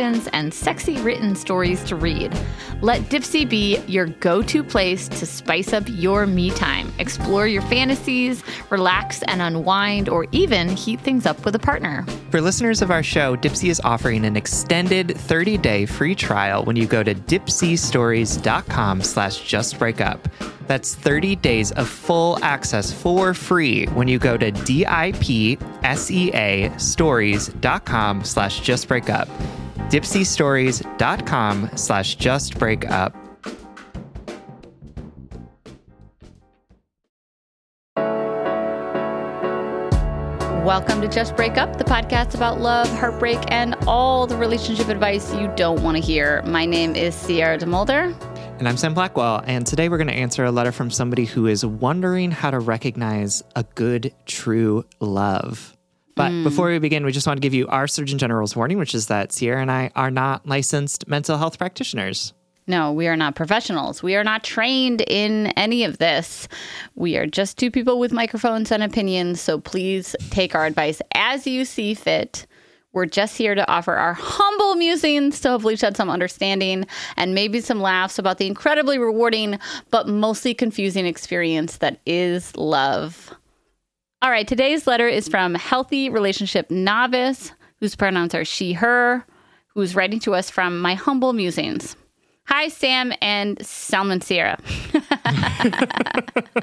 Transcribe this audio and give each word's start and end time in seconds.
and 0.00 0.52
sexy 0.52 0.96
written 0.98 1.36
stories 1.36 1.82
to 1.84 1.96
read. 1.96 2.36
Let 2.80 3.02
Dipsea 3.02 3.48
be 3.48 3.78
your 3.86 4.06
go 4.06 4.42
to 4.42 4.64
place 4.64 5.08
to 5.08 5.26
spice 5.26 5.72
up 5.72 5.84
your 5.86 6.26
me 6.26 6.50
time. 6.50 6.92
Explore 6.98 7.46
your 7.46 7.62
fantasies, 7.62 8.42
relax 8.70 9.22
and 9.24 9.40
unwind, 9.40 10.08
or 10.08 10.26
even 10.32 10.68
heat 10.68 11.00
things 11.00 11.26
up 11.26 11.44
with 11.44 11.54
a 11.54 11.58
partner. 11.58 12.04
For 12.30 12.40
listeners 12.40 12.82
of 12.82 12.90
our 12.90 13.02
show, 13.02 13.36
Dipsea 13.36 13.70
is 13.70 13.80
offering 13.84 14.24
an 14.24 14.36
extended 14.36 15.08
30-day 15.08 15.86
free 15.86 16.14
trial 16.14 16.64
when 16.64 16.76
you 16.76 16.86
go 16.86 17.02
to 17.02 17.14
dipseastories.com 17.14 19.02
slash 19.02 19.40
justbreakup. 19.42 20.18
That's 20.66 20.94
30 20.94 21.36
days 21.36 21.72
of 21.72 21.88
full 21.88 22.38
access 22.42 22.92
for 22.92 23.34
free 23.34 23.86
when 23.86 24.08
you 24.08 24.18
go 24.18 24.36
to 24.36 24.50
D-I-P-S-E-A 24.50 25.58
stories.com 26.78 28.24
slash 28.24 28.60
justbreakup 28.60 29.28
dipseastories.com 29.88 31.70
slash 31.76 32.16
justbreakup. 32.16 33.14
Welcome 40.64 41.02
to 41.02 41.08
Just 41.08 41.36
Break 41.36 41.58
Up, 41.58 41.76
the 41.76 41.84
podcast 41.84 42.34
about 42.34 42.58
love, 42.58 42.88
heartbreak, 42.98 43.38
and 43.48 43.74
all 43.86 44.26
the 44.26 44.36
relationship 44.36 44.88
advice 44.88 45.34
you 45.34 45.52
don't 45.56 45.82
want 45.82 45.98
to 45.98 46.02
hear. 46.02 46.40
My 46.42 46.64
name 46.64 46.96
is 46.96 47.14
Sierra 47.14 47.58
DeMulder. 47.58 48.33
And 48.58 48.68
I'm 48.68 48.76
Sam 48.76 48.94
Blackwell. 48.94 49.42
And 49.46 49.66
today 49.66 49.88
we're 49.88 49.98
going 49.98 50.06
to 50.06 50.14
answer 50.14 50.44
a 50.44 50.52
letter 50.52 50.70
from 50.70 50.88
somebody 50.88 51.24
who 51.24 51.48
is 51.48 51.66
wondering 51.66 52.30
how 52.30 52.52
to 52.52 52.60
recognize 52.60 53.42
a 53.56 53.64
good, 53.74 54.14
true 54.26 54.84
love. 55.00 55.76
But 56.14 56.30
mm. 56.30 56.44
before 56.44 56.68
we 56.68 56.78
begin, 56.78 57.04
we 57.04 57.10
just 57.10 57.26
want 57.26 57.36
to 57.38 57.40
give 57.40 57.52
you 57.52 57.66
our 57.66 57.88
Surgeon 57.88 58.16
General's 58.16 58.54
warning, 58.54 58.78
which 58.78 58.94
is 58.94 59.08
that 59.08 59.32
Sierra 59.32 59.60
and 59.60 59.72
I 59.72 59.90
are 59.96 60.10
not 60.10 60.46
licensed 60.46 61.08
mental 61.08 61.36
health 61.36 61.58
practitioners. 61.58 62.32
No, 62.68 62.92
we 62.92 63.08
are 63.08 63.16
not 63.16 63.34
professionals. 63.34 64.04
We 64.04 64.14
are 64.14 64.24
not 64.24 64.44
trained 64.44 65.02
in 65.02 65.48
any 65.48 65.82
of 65.82 65.98
this. 65.98 66.46
We 66.94 67.16
are 67.16 67.26
just 67.26 67.58
two 67.58 67.72
people 67.72 67.98
with 67.98 68.12
microphones 68.12 68.70
and 68.70 68.84
opinions. 68.84 69.40
So 69.40 69.58
please 69.58 70.14
take 70.30 70.54
our 70.54 70.64
advice 70.64 71.02
as 71.12 71.46
you 71.46 71.64
see 71.64 71.92
fit. 71.92 72.46
We're 72.94 73.06
just 73.06 73.36
here 73.36 73.56
to 73.56 73.68
offer 73.68 73.94
our 73.94 74.14
humble 74.14 74.76
musings 74.76 75.40
to 75.40 75.50
hopefully 75.50 75.74
shed 75.74 75.96
some 75.96 76.08
understanding 76.08 76.86
and 77.16 77.34
maybe 77.34 77.60
some 77.60 77.80
laughs 77.80 78.20
about 78.20 78.38
the 78.38 78.46
incredibly 78.46 78.98
rewarding 78.98 79.58
but 79.90 80.06
mostly 80.06 80.54
confusing 80.54 81.04
experience 81.04 81.78
that 81.78 82.00
is 82.06 82.56
love. 82.56 83.34
All 84.22 84.30
right, 84.30 84.46
today's 84.46 84.86
letter 84.86 85.08
is 85.08 85.28
from 85.28 85.56
Healthy 85.56 86.08
Relationship 86.08 86.70
Novice, 86.70 87.50
whose 87.80 87.96
pronouns 87.96 88.32
are 88.34 88.44
she, 88.44 88.72
her, 88.74 89.26
who's 89.74 89.96
writing 89.96 90.20
to 90.20 90.34
us 90.34 90.48
from 90.48 90.80
my 90.80 90.94
humble 90.94 91.32
musings. 91.32 91.96
Hi, 92.46 92.68
Sam 92.68 93.12
and 93.20 93.64
Salmon 93.66 94.20
Sierra. 94.20 94.56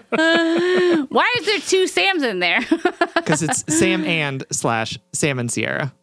Why 0.09 1.33
is 1.39 1.45
there 1.45 1.59
two 1.59 1.87
Sams 1.87 2.23
in 2.23 2.39
there? 2.39 2.61
Because 3.15 3.43
it's 3.43 3.63
Sam 3.77 4.03
and 4.03 4.43
slash 4.51 4.97
Sam 5.13 5.37
and 5.37 5.51
Sierra. 5.51 5.93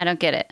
I 0.00 0.04
don't 0.04 0.20
get 0.20 0.34
it. 0.34 0.50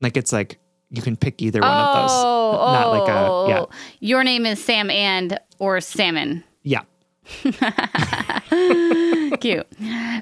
Like 0.00 0.16
it's 0.16 0.32
like 0.32 0.58
you 0.90 1.02
can 1.02 1.16
pick 1.16 1.42
either 1.42 1.60
one 1.60 1.70
oh, 1.70 1.74
of 1.74 2.02
those. 2.02 2.10
Oh, 2.12 2.72
Not 2.72 2.90
like 2.90 3.08
a 3.08 3.48
yeah. 3.48 3.60
Oh. 3.60 3.68
Your 4.00 4.24
name 4.24 4.46
is 4.46 4.62
Sam 4.62 4.90
and 4.90 5.38
or 5.58 5.80
Salmon. 5.80 6.44
Yeah. 6.62 6.82
Cute. 9.40 9.66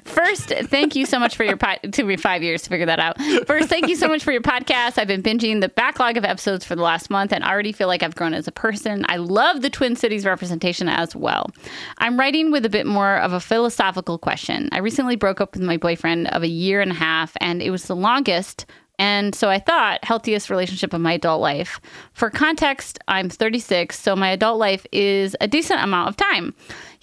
First, 0.05 0.49
thank 0.49 0.95
you 0.95 1.05
so 1.05 1.19
much 1.19 1.35
for 1.35 1.43
your 1.43 1.57
pod. 1.57 1.79
Took 1.91 2.05
me 2.05 2.17
five 2.17 2.41
years 2.41 2.63
to 2.63 2.69
figure 2.69 2.87
that 2.87 2.99
out. 2.99 3.17
First, 3.45 3.69
thank 3.69 3.87
you 3.87 3.95
so 3.95 4.07
much 4.07 4.23
for 4.23 4.31
your 4.31 4.41
podcast. 4.41 4.97
I've 4.97 5.07
been 5.07 5.21
binging 5.21 5.61
the 5.61 5.69
backlog 5.69 6.17
of 6.17 6.25
episodes 6.25 6.65
for 6.65 6.75
the 6.75 6.81
last 6.81 7.09
month 7.09 7.31
and 7.31 7.43
already 7.43 7.71
feel 7.71 7.87
like 7.87 8.01
I've 8.01 8.15
grown 8.15 8.33
as 8.33 8.47
a 8.47 8.51
person. 8.51 9.05
I 9.07 9.17
love 9.17 9.61
the 9.61 9.69
Twin 9.69 9.95
Cities 9.95 10.25
representation 10.25 10.89
as 10.89 11.15
well. 11.15 11.51
I'm 11.99 12.19
writing 12.19 12.51
with 12.51 12.65
a 12.65 12.69
bit 12.69 12.87
more 12.87 13.17
of 13.17 13.33
a 13.33 13.39
philosophical 13.39 14.17
question. 14.17 14.69
I 14.71 14.79
recently 14.79 15.15
broke 15.15 15.39
up 15.39 15.53
with 15.53 15.63
my 15.63 15.77
boyfriend 15.77 16.27
of 16.29 16.43
a 16.43 16.47
year 16.47 16.81
and 16.81 16.91
a 16.91 16.95
half, 16.95 17.33
and 17.39 17.61
it 17.61 17.69
was 17.69 17.85
the 17.85 17.95
longest 17.95 18.65
and 18.97 19.35
so 19.35 19.49
I 19.49 19.59
thought, 19.59 20.03
healthiest 20.03 20.49
relationship 20.49 20.93
of 20.93 21.01
my 21.01 21.13
adult 21.13 21.41
life. 21.41 21.79
For 22.13 22.29
context, 22.29 22.99
I'm 23.07 23.29
36, 23.29 23.99
so 23.99 24.15
my 24.15 24.29
adult 24.29 24.57
life 24.57 24.85
is 24.91 25.35
a 25.41 25.47
decent 25.47 25.81
amount 25.81 26.09
of 26.09 26.17
time. 26.17 26.53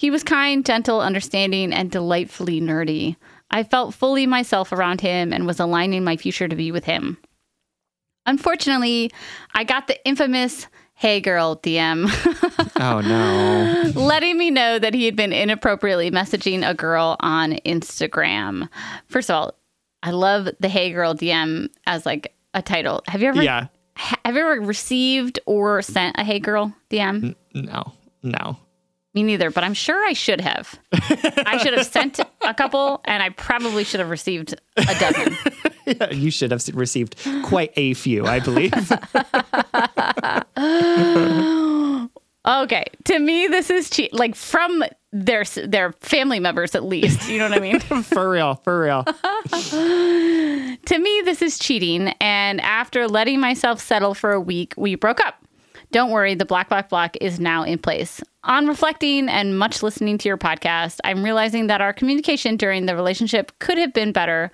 He 0.02 0.10
was 0.10 0.24
kind, 0.24 0.66
gentle, 0.66 1.00
understanding, 1.00 1.72
and 1.72 1.88
delightfully 1.88 2.60
nerdy. 2.60 3.14
I 3.52 3.62
felt 3.62 3.94
fully 3.94 4.26
myself 4.26 4.72
around 4.72 5.00
him 5.00 5.32
and 5.32 5.46
was 5.46 5.60
aligning 5.60 6.02
my 6.02 6.16
future 6.16 6.48
to 6.48 6.56
be 6.56 6.72
with 6.72 6.82
him. 6.86 7.18
Unfortunately, 8.26 9.12
I 9.54 9.62
got 9.62 9.86
the 9.86 10.04
infamous 10.04 10.66
Hey 10.94 11.20
Girl 11.20 11.54
DM. 11.56 12.08
oh 12.80 13.00
no. 13.00 13.92
Letting 13.94 14.36
me 14.38 14.50
know 14.50 14.80
that 14.80 14.92
he 14.92 15.04
had 15.04 15.14
been 15.14 15.32
inappropriately 15.32 16.10
messaging 16.10 16.68
a 16.68 16.74
girl 16.74 17.14
on 17.20 17.52
Instagram. 17.64 18.68
First 19.06 19.30
of 19.30 19.36
all, 19.36 19.54
I 20.02 20.10
love 20.10 20.48
the 20.58 20.68
Hey 20.68 20.90
Girl 20.90 21.14
DM 21.14 21.68
as 21.86 22.04
like 22.04 22.34
a 22.54 22.60
title. 22.60 23.02
Have 23.06 23.22
you 23.22 23.28
ever 23.28 23.40
Yeah. 23.40 23.68
have 23.94 24.34
you 24.34 24.40
ever 24.40 24.60
received 24.62 25.38
or 25.46 25.80
sent 25.80 26.18
a 26.18 26.24
Hey 26.24 26.40
Girl 26.40 26.74
DM? 26.90 27.22
N- 27.24 27.36
no. 27.54 27.92
No. 28.24 28.56
Me 29.14 29.22
neither, 29.22 29.50
but 29.50 29.62
I'm 29.62 29.74
sure 29.74 30.02
I 30.06 30.14
should 30.14 30.40
have. 30.40 30.78
I 30.92 31.58
should 31.62 31.74
have 31.74 31.86
sent 31.86 32.18
a 32.40 32.54
couple 32.54 33.02
and 33.04 33.22
I 33.22 33.28
probably 33.28 33.84
should 33.84 34.00
have 34.00 34.08
received 34.08 34.54
a 34.76 34.94
dozen. 34.98 35.36
yeah, 35.86 36.10
you 36.10 36.30
should 36.30 36.50
have 36.50 36.66
received 36.74 37.16
quite 37.44 37.72
a 37.76 37.92
few, 37.92 38.24
I 38.24 38.40
believe. 38.40 38.72
okay. 42.46 42.84
To 43.04 43.18
me 43.18 43.48
this 43.48 43.68
is 43.68 43.90
cheat 43.90 44.14
like 44.14 44.34
from 44.34 44.82
their 45.12 45.44
their 45.44 45.92
family 46.00 46.40
members 46.40 46.74
at 46.74 46.84
least. 46.84 47.28
You 47.28 47.38
know 47.38 47.48
what 47.48 47.58
I 47.58 47.60
mean? 47.60 47.80
for 48.02 48.30
real, 48.30 48.56
for 48.56 48.80
real. 48.80 49.04
to 49.04 50.98
me, 50.98 51.22
this 51.24 51.42
is 51.42 51.58
cheating. 51.58 52.08
And 52.20 52.60
after 52.62 53.06
letting 53.06 53.40
myself 53.40 53.80
settle 53.80 54.14
for 54.14 54.32
a 54.32 54.40
week, 54.40 54.74
we 54.76 54.94
broke 54.94 55.20
up. 55.20 55.36
Don't 55.92 56.10
worry, 56.10 56.34
the 56.34 56.46
Black 56.46 56.70
Black 56.70 56.88
Block 56.88 57.16
is 57.20 57.38
now 57.38 57.62
in 57.64 57.78
place. 57.78 58.22
On 58.44 58.66
reflecting 58.66 59.28
and 59.28 59.58
much 59.58 59.82
listening 59.82 60.16
to 60.18 60.28
your 60.28 60.38
podcast, 60.38 60.98
I'm 61.04 61.22
realizing 61.22 61.66
that 61.66 61.82
our 61.82 61.92
communication 61.92 62.56
during 62.56 62.86
the 62.86 62.96
relationship 62.96 63.52
could 63.58 63.76
have 63.76 63.92
been 63.92 64.10
better. 64.10 64.50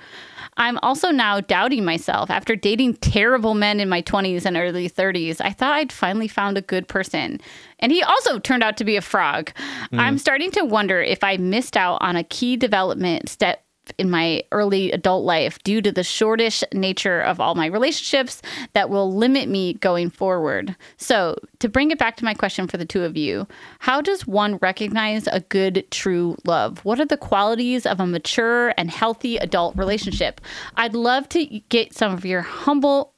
I'm 0.56 0.79
also 0.82 1.11
now 1.11 1.40
doubting 1.40 1.85
myself. 1.85 2.29
After 2.29 2.56
dating 2.56 2.94
terrible 2.96 3.55
men 3.55 3.79
in 3.79 3.88
my 3.88 4.02
20s 4.02 4.44
and 4.44 4.56
early 4.56 4.90
30s, 4.90 5.40
I 5.40 5.52
thought 5.52 5.75
I'd 5.75 5.93
finally 5.93 6.26
found 6.26 6.58
a 6.58 6.62
good 6.62 6.88
person. 6.88 7.41
And 7.79 7.93
he 7.93 8.02
also 8.02 8.41
turned 8.41 8.64
out 8.64 8.76
to 8.79 8.84
be 8.84 8.96
a 8.96 9.00
frog. 9.00 9.52
Mm. 9.93 10.00
I'm 10.00 10.19
starting 10.19 10.50
to 10.50 10.64
wonder 10.64 11.00
if 11.00 11.23
I 11.23 11.37
missed 11.37 11.76
out 11.76 11.99
on 12.00 12.17
a 12.17 12.25
key 12.25 12.56
development 12.56 13.29
step 13.29 13.62
in 13.99 14.11
my 14.11 14.43
early 14.52 14.93
adult 14.93 15.25
life 15.25 15.62
due 15.62 15.81
to 15.81 15.93
the 15.93 16.05
shortish 16.05 16.62
nature 16.73 17.20
of 17.20 17.40
all 17.40 17.55
my 17.55 17.67
relationships 17.67 18.43
that 18.73 18.90
will 18.90 19.12
limit 19.12 19.49
me 19.49 19.75
going 19.75 20.11
forward. 20.11 20.76
So, 20.96 21.37
to 21.61 21.69
bring 21.69 21.90
it 21.90 21.99
back 21.99 22.17
to 22.19 22.25
my 22.25 22.35
question 22.35 22.67
for 22.67 22.76
the 22.76 22.85
two 22.85 23.05
of 23.05 23.17
you, 23.17 23.46
how 23.79 24.00
does 24.00 24.26
one 24.26 24.56
recognize 24.56 25.26
a 25.26 25.40
good, 25.40 25.87
true 25.90 26.37
love? 26.44 26.85
What 26.85 27.00
are 27.00 27.06
the 27.06 27.17
qualities 27.17 27.87
of 27.87 28.00
a 28.00 28.06
mature 28.06 28.75
and 28.76 28.90
healthy 28.90 29.37
adult 29.37 29.76
relationship? 29.76 30.41
I'd 30.76 30.94
love 30.94 31.29
to 31.31 31.44
get 31.69 31.94
some 31.94 32.12
of 32.12 32.25
your 32.25 32.43
humble 32.43 33.14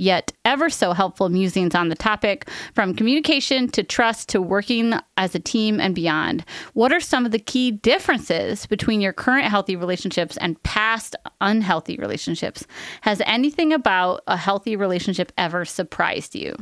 yet 0.00 0.32
ever 0.44 0.70
so 0.70 0.92
helpful 0.92 1.28
musings 1.28 1.74
on 1.74 1.88
the 1.88 1.94
topic, 1.94 2.48
from 2.74 2.94
communication 2.94 3.68
to 3.68 3.82
trust 3.82 4.28
to 4.30 4.40
working 4.40 4.94
as 5.16 5.34
a 5.34 5.38
team 5.38 5.78
and 5.78 5.94
beyond. 5.94 6.44
What 6.72 6.92
are 6.92 7.00
some 7.00 7.26
of 7.26 7.32
the 7.32 7.38
key 7.38 7.70
differences 7.70 8.66
between 8.66 9.00
your 9.00 9.12
current 9.12 9.46
healthy 9.46 9.76
relationships 9.76 10.36
and 10.38 10.60
past 10.62 11.14
unhealthy 11.40 11.96
relationships? 11.96 12.64
Has 13.02 13.20
anything 13.26 13.72
about 13.72 14.22
a 14.26 14.36
healthy 14.36 14.74
relationship 14.74 15.32
ever 15.36 15.64
surprised 15.64 16.34
you? 16.34 16.56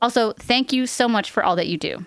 Also, 0.00 0.32
thank 0.32 0.72
you 0.72 0.86
so 0.86 1.08
much 1.08 1.30
for 1.30 1.44
all 1.44 1.56
that 1.56 1.66
you 1.66 1.78
do. 1.78 2.04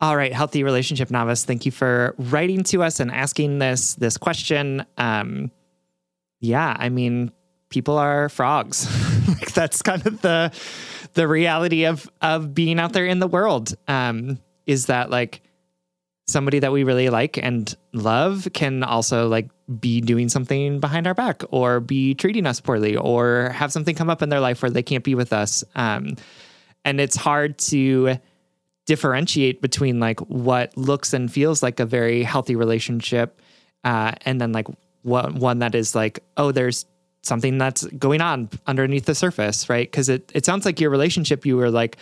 All 0.00 0.16
right, 0.16 0.32
healthy 0.32 0.64
relationship 0.64 1.10
novice. 1.10 1.44
Thank 1.44 1.66
you 1.66 1.72
for 1.72 2.14
writing 2.18 2.62
to 2.64 2.82
us 2.82 3.00
and 3.00 3.10
asking 3.10 3.58
this 3.58 3.96
this 3.96 4.16
question. 4.16 4.86
Um, 4.96 5.50
yeah, 6.40 6.74
I 6.78 6.88
mean, 6.88 7.32
people 7.70 7.96
are 7.96 8.28
frogs. 8.28 8.86
like 9.28 9.52
that's 9.52 9.82
kind 9.82 10.06
of 10.06 10.20
the 10.20 10.52
the 11.14 11.26
reality 11.26 11.84
of 11.84 12.08
of 12.20 12.54
being 12.54 12.78
out 12.78 12.92
there 12.92 13.06
in 13.06 13.18
the 13.18 13.26
world. 13.26 13.74
Um, 13.88 14.38
is 14.66 14.86
that 14.86 15.10
like 15.10 15.42
somebody 16.26 16.60
that 16.60 16.70
we 16.70 16.84
really 16.84 17.08
like 17.10 17.36
and 17.38 17.74
love 17.92 18.48
can 18.52 18.84
also 18.84 19.28
like 19.28 19.50
be 19.80 20.00
doing 20.00 20.28
something 20.28 20.78
behind 20.78 21.06
our 21.06 21.14
back 21.14 21.42
or 21.50 21.80
be 21.80 22.14
treating 22.14 22.46
us 22.46 22.60
poorly 22.60 22.96
or 22.96 23.50
have 23.50 23.72
something 23.72 23.96
come 23.96 24.08
up 24.08 24.22
in 24.22 24.28
their 24.28 24.40
life 24.40 24.62
where 24.62 24.70
they 24.70 24.82
can't 24.82 25.02
be 25.02 25.14
with 25.14 25.32
us. 25.32 25.64
Um, 25.74 26.14
and 26.84 27.00
it's 27.00 27.16
hard 27.16 27.58
to 27.58 28.16
differentiate 28.86 29.60
between 29.60 30.00
like 30.00 30.20
what 30.20 30.76
looks 30.76 31.12
and 31.12 31.32
feels 31.32 31.62
like 31.62 31.80
a 31.80 31.86
very 31.86 32.22
healthy 32.22 32.56
relationship 32.56 33.40
uh, 33.84 34.12
and 34.22 34.40
then 34.40 34.52
like 34.52 34.66
what 35.02 35.32
one 35.34 35.60
that 35.60 35.74
is 35.74 35.94
like 35.94 36.20
oh 36.36 36.52
there's 36.52 36.86
something 37.22 37.58
that's 37.58 37.84
going 37.86 38.20
on 38.20 38.48
underneath 38.66 39.04
the 39.04 39.14
surface 39.14 39.68
right? 39.68 39.90
Because 39.90 40.08
it, 40.08 40.30
it 40.34 40.44
sounds 40.44 40.64
like 40.64 40.80
your 40.80 40.90
relationship 40.90 41.44
you 41.44 41.56
were 41.56 41.70
like 41.70 41.96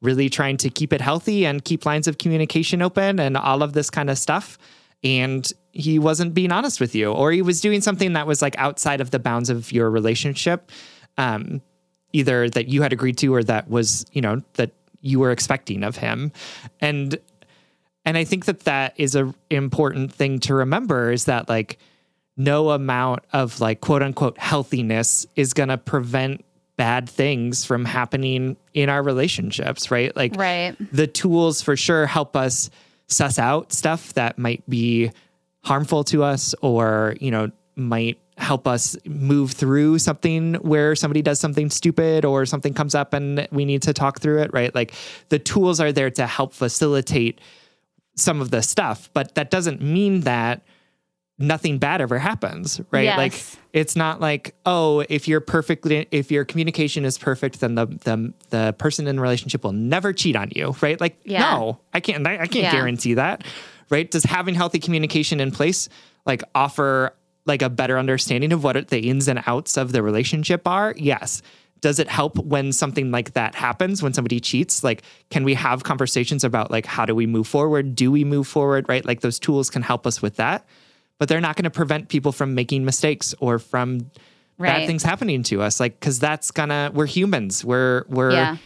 really 0.00 0.28
trying 0.28 0.56
to 0.56 0.70
keep 0.70 0.92
it 0.92 1.00
healthy 1.00 1.44
and 1.44 1.64
keep 1.64 1.84
lines 1.84 2.08
of 2.08 2.18
communication 2.18 2.80
open 2.80 3.20
and 3.20 3.36
all 3.36 3.62
of 3.62 3.72
this 3.72 3.90
kind 3.90 4.08
of 4.08 4.16
stuff. 4.16 4.58
And 5.02 5.50
he 5.72 5.98
wasn't 5.98 6.34
being 6.34 6.52
honest 6.52 6.80
with 6.80 6.94
you 6.94 7.12
or 7.12 7.32
he 7.32 7.42
was 7.42 7.60
doing 7.60 7.80
something 7.80 8.14
that 8.14 8.26
was 8.26 8.42
like 8.42 8.56
outside 8.58 9.00
of 9.00 9.10
the 9.10 9.18
bounds 9.18 9.50
of 9.50 9.72
your 9.72 9.90
relationship 9.90 10.70
um, 11.18 11.60
either 12.12 12.48
that 12.50 12.68
you 12.68 12.82
had 12.82 12.92
agreed 12.92 13.18
to 13.18 13.34
or 13.34 13.42
that 13.44 13.68
was 13.68 14.04
you 14.12 14.20
know 14.20 14.42
that 14.54 14.72
you 15.00 15.18
were 15.18 15.30
expecting 15.30 15.82
of 15.82 15.96
him. 15.96 16.32
And 16.80 17.18
and 18.04 18.16
i 18.16 18.24
think 18.24 18.46
that 18.46 18.60
that 18.60 18.94
is 18.96 19.14
a 19.14 19.32
important 19.50 20.12
thing 20.12 20.38
to 20.40 20.54
remember 20.54 21.12
is 21.12 21.26
that 21.26 21.48
like 21.48 21.78
no 22.44 22.70
amount 22.70 23.20
of 23.32 23.60
like 23.60 23.80
quote 23.80 24.02
unquote 24.02 24.38
healthiness 24.38 25.26
is 25.36 25.52
going 25.54 25.68
to 25.68 25.78
prevent 25.78 26.44
bad 26.76 27.08
things 27.08 27.64
from 27.64 27.84
happening 27.84 28.56
in 28.72 28.88
our 28.88 29.02
relationships 29.02 29.90
right 29.90 30.14
like 30.16 30.34
Right. 30.36 30.74
the 30.92 31.06
tools 31.06 31.60
for 31.60 31.76
sure 31.76 32.06
help 32.06 32.36
us 32.36 32.70
suss 33.06 33.38
out 33.38 33.72
stuff 33.72 34.14
that 34.14 34.38
might 34.38 34.62
be 34.68 35.10
harmful 35.62 36.04
to 36.04 36.22
us 36.24 36.54
or 36.62 37.16
you 37.20 37.30
know 37.30 37.50
might 37.76 38.18
help 38.38 38.66
us 38.66 38.96
move 39.04 39.52
through 39.52 39.98
something 39.98 40.54
where 40.54 40.96
somebody 40.96 41.20
does 41.20 41.38
something 41.38 41.68
stupid 41.68 42.24
or 42.24 42.46
something 42.46 42.72
comes 42.72 42.94
up 42.94 43.12
and 43.12 43.46
we 43.52 43.66
need 43.66 43.82
to 43.82 43.92
talk 43.92 44.18
through 44.20 44.40
it 44.40 44.50
right 44.54 44.74
like 44.74 44.94
the 45.28 45.38
tools 45.38 45.78
are 45.80 45.92
there 45.92 46.10
to 46.10 46.26
help 46.26 46.54
facilitate 46.54 47.38
some 48.16 48.40
of 48.40 48.50
the 48.50 48.62
stuff 48.62 49.10
but 49.12 49.34
that 49.34 49.50
doesn't 49.50 49.82
mean 49.82 50.22
that 50.22 50.62
nothing 51.40 51.78
bad 51.78 52.00
ever 52.00 52.18
happens 52.18 52.80
right? 52.90 53.04
Yes. 53.04 53.16
like 53.18 53.42
it's 53.72 53.96
not 53.96 54.20
like 54.20 54.54
oh 54.66 55.04
if 55.08 55.26
you're 55.26 55.40
perfectly 55.40 56.06
if 56.10 56.30
your 56.30 56.44
communication 56.44 57.04
is 57.04 57.16
perfect 57.18 57.60
then 57.60 57.74
the 57.74 57.86
the 57.86 58.32
the 58.50 58.74
person 58.78 59.06
in 59.06 59.16
the 59.16 59.22
relationship 59.22 59.64
will 59.64 59.72
never 59.72 60.12
cheat 60.12 60.36
on 60.36 60.50
you 60.54 60.76
right? 60.80 61.00
Like 61.00 61.18
Yeah. 61.24 61.40
no 61.40 61.80
i 61.94 62.00
can't 62.00 62.26
i, 62.26 62.34
I 62.34 62.46
can't 62.46 62.64
Yeah. 62.64 62.72
guarantee 62.72 63.14
that 63.14 63.42
right? 63.90 64.08
Does 64.08 64.22
having 64.24 64.54
healthy 64.54 64.78
communication 64.78 65.40
in 65.40 65.50
place 65.50 65.88
like 66.26 66.42
offer 66.54 67.12
like 67.46 67.62
a 67.62 67.70
better 67.70 67.98
understanding 67.98 68.52
of 68.52 68.62
what 68.62 68.88
the 68.88 69.00
ins 69.08 69.26
and 69.26 69.42
outs 69.46 69.76
of 69.78 69.90
the 69.92 70.02
relationship 70.02 70.68
are? 70.68 70.94
Yes. 70.96 71.42
Does 71.80 71.98
it 71.98 72.08
help 72.08 72.36
when 72.36 72.70
something 72.72 73.10
like 73.10 73.32
that 73.32 73.54
happens 73.54 74.02
when 74.02 74.12
somebody 74.12 74.38
cheats? 74.38 74.84
Like 74.84 75.02
can 75.30 75.42
we 75.44 75.54
have 75.54 75.82
conversations 75.82 76.44
about 76.44 76.70
like 76.70 76.84
how 76.86 77.06
do 77.06 77.14
we 77.14 77.26
move 77.26 77.48
forward? 77.48 77.94
Do 77.96 78.12
we 78.12 78.22
move 78.24 78.46
forward 78.46 78.86
right? 78.88 79.04
Like 79.04 79.22
those 79.22 79.38
tools 79.38 79.70
can 79.70 79.80
help 79.82 80.06
us 80.06 80.20
with 80.20 80.36
that 80.36 80.66
but 81.20 81.28
they're 81.28 81.40
not 81.40 81.54
going 81.54 81.64
to 81.64 81.70
prevent 81.70 82.08
people 82.08 82.32
from 82.32 82.54
making 82.56 82.84
mistakes 82.84 83.32
or 83.38 83.60
from 83.60 84.10
bad 84.58 84.86
things 84.86 85.02
happening 85.02 85.42
to 85.44 85.62
us 85.62 85.78
like 85.80 85.98
because 86.00 86.18
that's 86.18 86.50
gonna 86.50 86.90
we're 86.92 87.06
humans. 87.06 87.64
We're 87.64 88.04
we're 88.08 88.32
Yeah. 88.32 88.56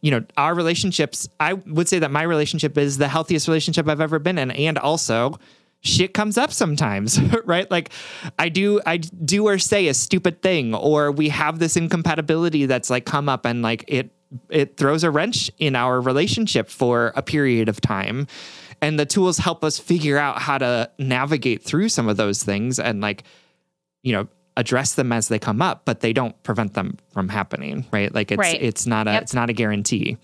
you 0.00 0.10
know 0.10 0.24
our 0.36 0.54
relationships 0.54 1.28
i 1.40 1.52
would 1.54 1.88
say 1.88 1.98
that 1.98 2.10
my 2.10 2.22
relationship 2.22 2.78
is 2.78 2.96
the 2.98 3.08
healthiest 3.08 3.48
relationship 3.48 3.88
i've 3.88 4.00
ever 4.00 4.18
been 4.18 4.38
in 4.38 4.50
and 4.52 4.78
also 4.78 5.38
shit 5.80 6.14
comes 6.14 6.38
up 6.38 6.50
sometimes 6.52 7.20
right? 7.44 7.70
Like 7.70 7.90
i 8.38 8.48
do 8.48 8.80
i 8.86 8.96
do 8.96 9.46
or 9.48 9.58
say 9.58 9.88
a 9.88 9.94
stupid 9.94 10.40
thing 10.42 10.74
or 10.74 11.10
we 11.12 11.28
have 11.28 11.58
this 11.58 11.76
incompatibility 11.76 12.64
that's 12.66 12.88
like 12.88 13.04
come 13.04 13.28
up 13.28 13.44
and 13.44 13.60
like 13.62 13.84
it 13.88 14.12
it 14.48 14.76
throws 14.76 15.04
a 15.04 15.10
wrench 15.10 15.50
in 15.58 15.76
our 15.76 16.00
relationship 16.00 16.68
for 16.70 17.12
a 17.16 17.22
period 17.22 17.68
of 17.68 17.80
time 17.80 18.26
and 18.82 18.98
the 18.98 19.06
tools 19.06 19.38
help 19.38 19.64
us 19.64 19.78
figure 19.78 20.18
out 20.18 20.40
how 20.40 20.58
to 20.58 20.90
navigate 20.98 21.62
through 21.62 21.88
some 21.88 22.08
of 22.08 22.16
those 22.16 22.42
things 22.42 22.78
and 22.78 23.00
like 23.00 23.24
you 24.02 24.12
know 24.12 24.28
address 24.56 24.94
them 24.94 25.12
as 25.12 25.28
they 25.28 25.38
come 25.38 25.60
up 25.60 25.84
but 25.84 26.00
they 26.00 26.12
don't 26.12 26.40
prevent 26.42 26.74
them 26.74 26.96
from 27.12 27.28
happening 27.28 27.84
right 27.92 28.14
like 28.14 28.30
it's 28.32 28.38
Right. 28.38 28.60
it's 28.62 28.86
not 28.86 29.06
a 29.06 29.12
Yep. 29.12 29.22
it's 29.22 29.34
not 29.34 29.50
a 29.50 29.52
guarantee 29.52 30.16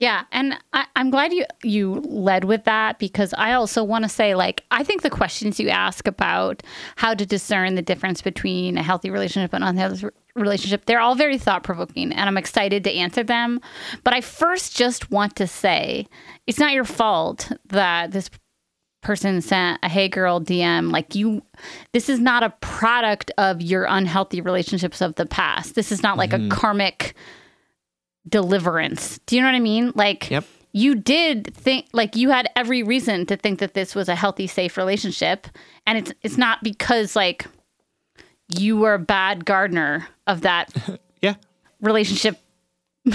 Yeah, 0.00 0.22
and 0.30 0.54
I, 0.72 0.86
I'm 0.94 1.10
glad 1.10 1.32
you 1.32 1.44
you 1.64 1.94
led 2.06 2.44
with 2.44 2.62
that 2.64 3.00
because 3.00 3.34
I 3.36 3.54
also 3.54 3.82
want 3.82 4.04
to 4.04 4.08
say, 4.08 4.36
like, 4.36 4.62
I 4.70 4.84
think 4.84 5.02
the 5.02 5.10
questions 5.10 5.58
you 5.58 5.70
ask 5.70 6.06
about 6.06 6.62
how 6.94 7.14
to 7.14 7.26
discern 7.26 7.74
the 7.74 7.82
difference 7.82 8.22
between 8.22 8.78
a 8.78 8.82
healthy 8.84 9.10
relationship 9.10 9.52
and 9.52 9.64
unhealthy 9.64 10.06
relationship, 10.40 10.86
they're 10.86 11.00
all 11.00 11.14
very 11.14 11.38
thought 11.38 11.62
provoking, 11.62 12.12
and 12.12 12.28
I'm 12.28 12.36
excited 12.36 12.84
to 12.84 12.92
answer 12.92 13.22
them. 13.22 13.60
But 14.04 14.14
I 14.14 14.20
first 14.20 14.76
just 14.76 15.10
want 15.10 15.36
to 15.36 15.46
say, 15.46 16.06
it's 16.46 16.58
not 16.58 16.72
your 16.72 16.84
fault 16.84 17.50
that 17.66 18.12
this 18.12 18.30
person 19.02 19.40
sent 19.40 19.78
a 19.82 19.88
hey 19.88 20.08
girl 20.08 20.40
DM. 20.40 20.90
Like 20.90 21.14
you, 21.14 21.42
this 21.92 22.08
is 22.08 22.20
not 22.20 22.42
a 22.42 22.50
product 22.60 23.30
of 23.38 23.62
your 23.62 23.84
unhealthy 23.84 24.40
relationships 24.40 25.00
of 25.00 25.14
the 25.14 25.26
past. 25.26 25.74
This 25.74 25.92
is 25.92 26.02
not 26.02 26.16
like 26.16 26.32
a 26.32 26.36
mm-hmm. 26.36 26.48
karmic 26.48 27.14
deliverance. 28.28 29.18
Do 29.26 29.36
you 29.36 29.42
know 29.42 29.48
what 29.48 29.54
I 29.54 29.60
mean? 29.60 29.92
Like, 29.94 30.30
Yep. 30.30 30.44
you 30.72 30.94
did 30.94 31.54
think, 31.54 31.86
like, 31.92 32.16
you 32.16 32.30
had 32.30 32.50
every 32.56 32.82
reason 32.82 33.26
to 33.26 33.36
think 33.36 33.60
that 33.60 33.74
this 33.74 33.94
was 33.94 34.08
a 34.08 34.14
healthy, 34.14 34.46
safe 34.46 34.76
relationship, 34.76 35.46
and 35.86 35.98
it's 35.98 36.12
it's 36.22 36.36
not 36.36 36.62
because 36.62 37.16
like 37.16 37.46
you 38.56 38.76
were 38.78 38.94
a 38.94 38.98
bad 38.98 39.44
gardener 39.44 40.08
of 40.26 40.42
that 40.42 40.72
yeah. 41.22 41.34
relationship 41.80 42.38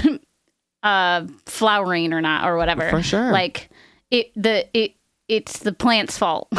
uh 0.84 1.26
flowering 1.46 2.14
or 2.14 2.22
not 2.22 2.48
or 2.48 2.58
whatever. 2.58 2.90
For 2.90 3.02
sure. 3.02 3.32
like 3.32 3.70
it 4.12 4.32
the 4.36 4.68
it 4.78 4.96
it's 5.28 5.60
the 5.60 5.74
plant's 5.74 6.18
fault. 6.18 6.48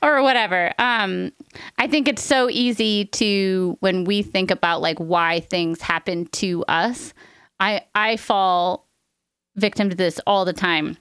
Or 0.00 0.22
whatever. 0.22 0.72
Um 0.78 1.32
i 1.76 1.88
think 1.88 2.06
it's 2.06 2.22
so 2.22 2.48
easy 2.48 3.06
to 3.06 3.76
when 3.80 4.04
we 4.04 4.22
think 4.22 4.50
about 4.50 4.80
like 4.80 4.98
why 4.98 5.40
things 5.40 5.80
happen 5.80 6.26
to 6.26 6.64
us 6.68 7.12
i 7.58 7.80
i 7.94 8.16
fall 8.16 8.86
victim 9.56 9.90
to 9.90 9.96
this 9.96 10.20
all 10.26 10.44
the 10.44 10.52
time 10.52 10.96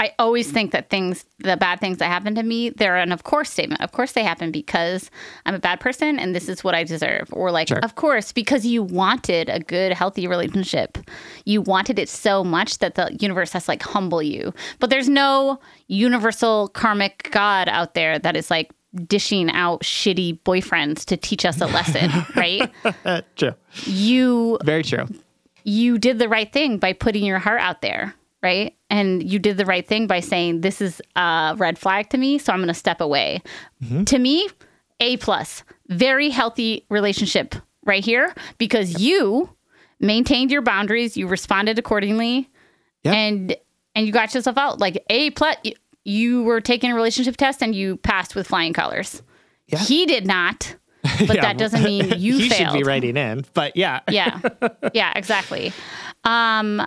I 0.00 0.14
always 0.18 0.50
think 0.50 0.72
that 0.72 0.88
things, 0.88 1.26
the 1.40 1.58
bad 1.58 1.78
things 1.78 1.98
that 1.98 2.06
happen 2.06 2.34
to 2.36 2.42
me, 2.42 2.70
they're 2.70 2.96
an 2.96 3.12
of 3.12 3.22
course 3.22 3.50
statement. 3.50 3.82
Of 3.82 3.92
course 3.92 4.12
they 4.12 4.24
happen 4.24 4.50
because 4.50 5.10
I'm 5.44 5.54
a 5.54 5.58
bad 5.58 5.78
person 5.78 6.18
and 6.18 6.34
this 6.34 6.48
is 6.48 6.64
what 6.64 6.74
I 6.74 6.84
deserve. 6.84 7.28
Or 7.32 7.50
like, 7.50 7.68
Sure. 7.68 7.80
of 7.80 7.96
course, 7.96 8.32
because 8.32 8.64
you 8.64 8.82
wanted 8.82 9.50
a 9.50 9.60
good, 9.60 9.92
healthy 9.92 10.26
relationship. 10.26 10.96
You 11.44 11.60
wanted 11.60 11.98
it 11.98 12.08
so 12.08 12.42
much 12.42 12.78
that 12.78 12.94
the 12.94 13.14
universe 13.20 13.52
has 13.52 13.66
to 13.66 13.72
like 13.72 13.82
humble 13.82 14.22
you. 14.22 14.54
But 14.78 14.88
there's 14.88 15.08
no 15.08 15.60
universal 15.86 16.68
karmic 16.68 17.28
God 17.30 17.68
out 17.68 17.92
there 17.92 18.18
that 18.18 18.36
is 18.36 18.50
like 18.50 18.70
dishing 19.06 19.50
out 19.50 19.82
shitty 19.82 20.40
boyfriends 20.44 21.04
to 21.04 21.18
teach 21.18 21.44
us 21.44 21.60
a 21.60 21.66
lesson, 21.66 22.10
right? 22.34 22.72
true 23.36 23.54
You 23.84 24.58
very 24.64 24.82
true 24.82 25.06
you 25.64 25.98
did 25.98 26.18
the 26.18 26.28
right 26.28 26.50
thing 26.52 26.78
by 26.78 26.92
putting 26.92 27.24
your 27.24 27.38
heart 27.38 27.60
out 27.60 27.82
there, 27.82 28.14
right? 28.42 28.76
And 28.88 29.22
you 29.22 29.38
did 29.38 29.56
the 29.56 29.66
right 29.66 29.86
thing 29.86 30.06
by 30.06 30.20
saying 30.20 30.60
this 30.62 30.80
is 30.80 31.00
a 31.16 31.54
red 31.58 31.78
flag 31.78 32.08
to 32.10 32.18
me, 32.18 32.38
so 32.38 32.52
I'm 32.52 32.58
going 32.60 32.68
to 32.68 32.74
step 32.74 33.00
away. 33.00 33.42
To 34.06 34.18
me, 34.18 34.48
A 35.00 35.16
plus, 35.18 35.62
very 35.88 36.30
healthy 36.30 36.84
relationship 36.88 37.54
right 37.84 38.04
here 38.04 38.34
because 38.58 39.00
you 39.00 39.50
maintained 40.00 40.50
your 40.50 40.62
boundaries, 40.62 41.16
you 41.16 41.26
responded 41.26 41.78
accordingly, 41.78 42.48
Yep. 43.04 43.14
and 43.14 43.56
and 43.94 44.06
you 44.06 44.12
got 44.12 44.34
yourself 44.34 44.56
out 44.58 44.78
like 44.78 45.02
A 45.10 45.30
plus. 45.30 45.56
You, 45.64 45.72
you 46.04 46.42
were 46.42 46.60
taking 46.60 46.90
a 46.92 46.94
relationship 46.94 47.36
test 47.36 47.62
and 47.62 47.74
you 47.74 47.96
passed 47.98 48.34
with 48.34 48.46
flying 48.46 48.72
colors. 48.72 49.22
Yeah. 49.68 49.78
He 49.78 50.06
did 50.06 50.26
not, 50.26 50.74
but 51.02 51.34
Yeah, 51.36 51.42
that 51.42 51.58
doesn't 51.58 51.82
mean 51.82 52.10
you 52.18 52.38
he 52.38 52.48
failed. 52.48 52.72
should 52.72 52.78
be 52.78 52.84
writing 52.84 53.16
in. 53.16 53.44
But 53.54 53.76
yeah. 53.76 54.00
yeah 54.10 54.40
yeah 54.94 55.12
exactly 55.16 55.72
um 56.24 56.82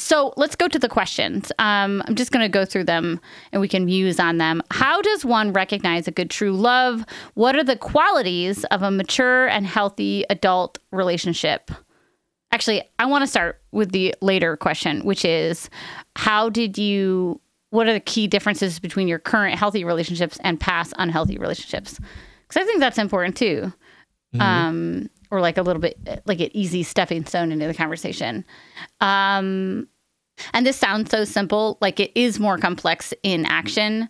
so 0.00 0.32
let's 0.36 0.56
go 0.56 0.66
to 0.68 0.78
the 0.78 0.88
questions. 0.88 1.52
Um 1.58 2.02
i'm 2.06 2.14
just 2.14 2.32
going 2.32 2.44
to 2.44 2.48
go 2.48 2.64
through 2.64 2.84
them 2.84 3.20
and 3.52 3.60
we 3.60 3.68
can 3.68 3.84
muse 3.84 4.18
on 4.18 4.38
them. 4.38 4.62
How 4.70 5.00
does 5.02 5.24
one 5.24 5.52
recognize 5.52 6.08
a 6.08 6.10
good 6.10 6.30
true 6.30 6.52
love? 6.52 7.04
What 7.34 7.56
are 7.56 7.64
the 7.64 7.76
qualities 7.76 8.64
of 8.64 8.82
a 8.82 8.90
mature 8.90 9.46
and 9.48 9.66
healthy 9.66 10.24
adult 10.30 10.78
relationship? 10.90 11.70
Actually 12.52 12.82
i 12.98 13.06
want 13.06 13.22
to 13.22 13.26
start 13.26 13.60
with 13.72 13.92
the 13.92 14.14
later 14.20 14.56
question 14.56 15.04
which 15.04 15.24
is 15.24 15.70
how 16.16 16.50
did 16.50 16.76
you 16.76 17.40
what 17.70 17.86
are 17.86 17.92
the 17.92 18.00
key 18.00 18.26
differences 18.26 18.80
between 18.80 19.06
your 19.06 19.20
current 19.20 19.56
healthy 19.56 19.84
relationships 19.84 20.38
and 20.42 20.58
past 20.58 20.92
unhealthy 20.98 21.38
relationships? 21.38 22.00
Because 22.48 22.62
i 22.62 22.64
think 22.64 22.80
that's 22.80 22.98
important 22.98 23.36
too. 23.36 23.72
Um, 24.38 25.10
or 25.30 25.40
like 25.40 25.56
a 25.58 25.62
little 25.62 25.80
bit 25.80 25.98
like 26.26 26.40
an 26.40 26.50
easy 26.56 26.82
stepping 26.82 27.24
stone 27.24 27.52
into 27.52 27.66
the 27.66 27.74
conversation. 27.74 28.44
Um, 29.00 29.88
and 30.54 30.66
this 30.66 30.76
sounds 30.76 31.10
so 31.10 31.24
simple, 31.24 31.76
like 31.80 32.00
it 32.00 32.12
is 32.14 32.38
more 32.40 32.56
complex 32.58 33.12
in 33.22 33.44
action, 33.46 34.08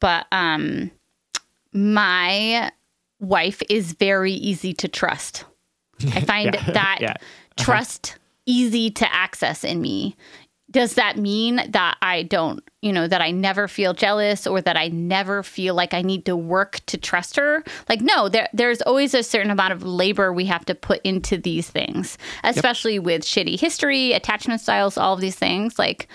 but 0.00 0.26
um, 0.32 0.90
my 1.72 2.70
wife 3.20 3.62
is 3.68 3.92
very 3.92 4.32
easy 4.32 4.72
to 4.74 4.88
trust. 4.88 5.44
I 6.14 6.20
find 6.22 6.54
Yeah. 6.54 6.72
that 6.72 6.98
Yeah. 7.02 7.14
trust 7.56 8.16
easy 8.46 8.90
to 8.90 9.12
access 9.14 9.64
in 9.64 9.80
me. 9.80 10.16
Does 10.76 10.92
that 10.96 11.16
mean 11.16 11.58
that 11.70 11.96
I 12.02 12.24
don't, 12.24 12.62
you 12.82 12.92
know, 12.92 13.08
that 13.08 13.22
I 13.22 13.30
never 13.30 13.66
feel 13.66 13.94
jealous 13.94 14.46
or 14.46 14.60
that 14.60 14.76
I 14.76 14.88
never 14.88 15.42
feel 15.42 15.74
like 15.74 15.94
I 15.94 16.02
need 16.02 16.26
to 16.26 16.36
work 16.36 16.80
to 16.88 16.98
trust 16.98 17.36
her? 17.36 17.64
Like, 17.88 18.02
no, 18.02 18.28
there, 18.28 18.50
there's 18.52 18.82
always 18.82 19.14
a 19.14 19.22
certain 19.22 19.50
amount 19.50 19.72
of 19.72 19.84
labor 19.84 20.34
we 20.34 20.44
have 20.44 20.66
to 20.66 20.74
put 20.74 21.00
into 21.00 21.38
these 21.38 21.70
things, 21.70 22.18
especially 22.44 22.98
with 22.98 23.22
shitty 23.22 23.58
history, 23.58 24.12
attachment 24.12 24.60
styles, 24.60 24.98
all 24.98 25.14
of 25.14 25.20
these 25.22 25.36
things. 25.36 25.78
Like, 25.78 26.08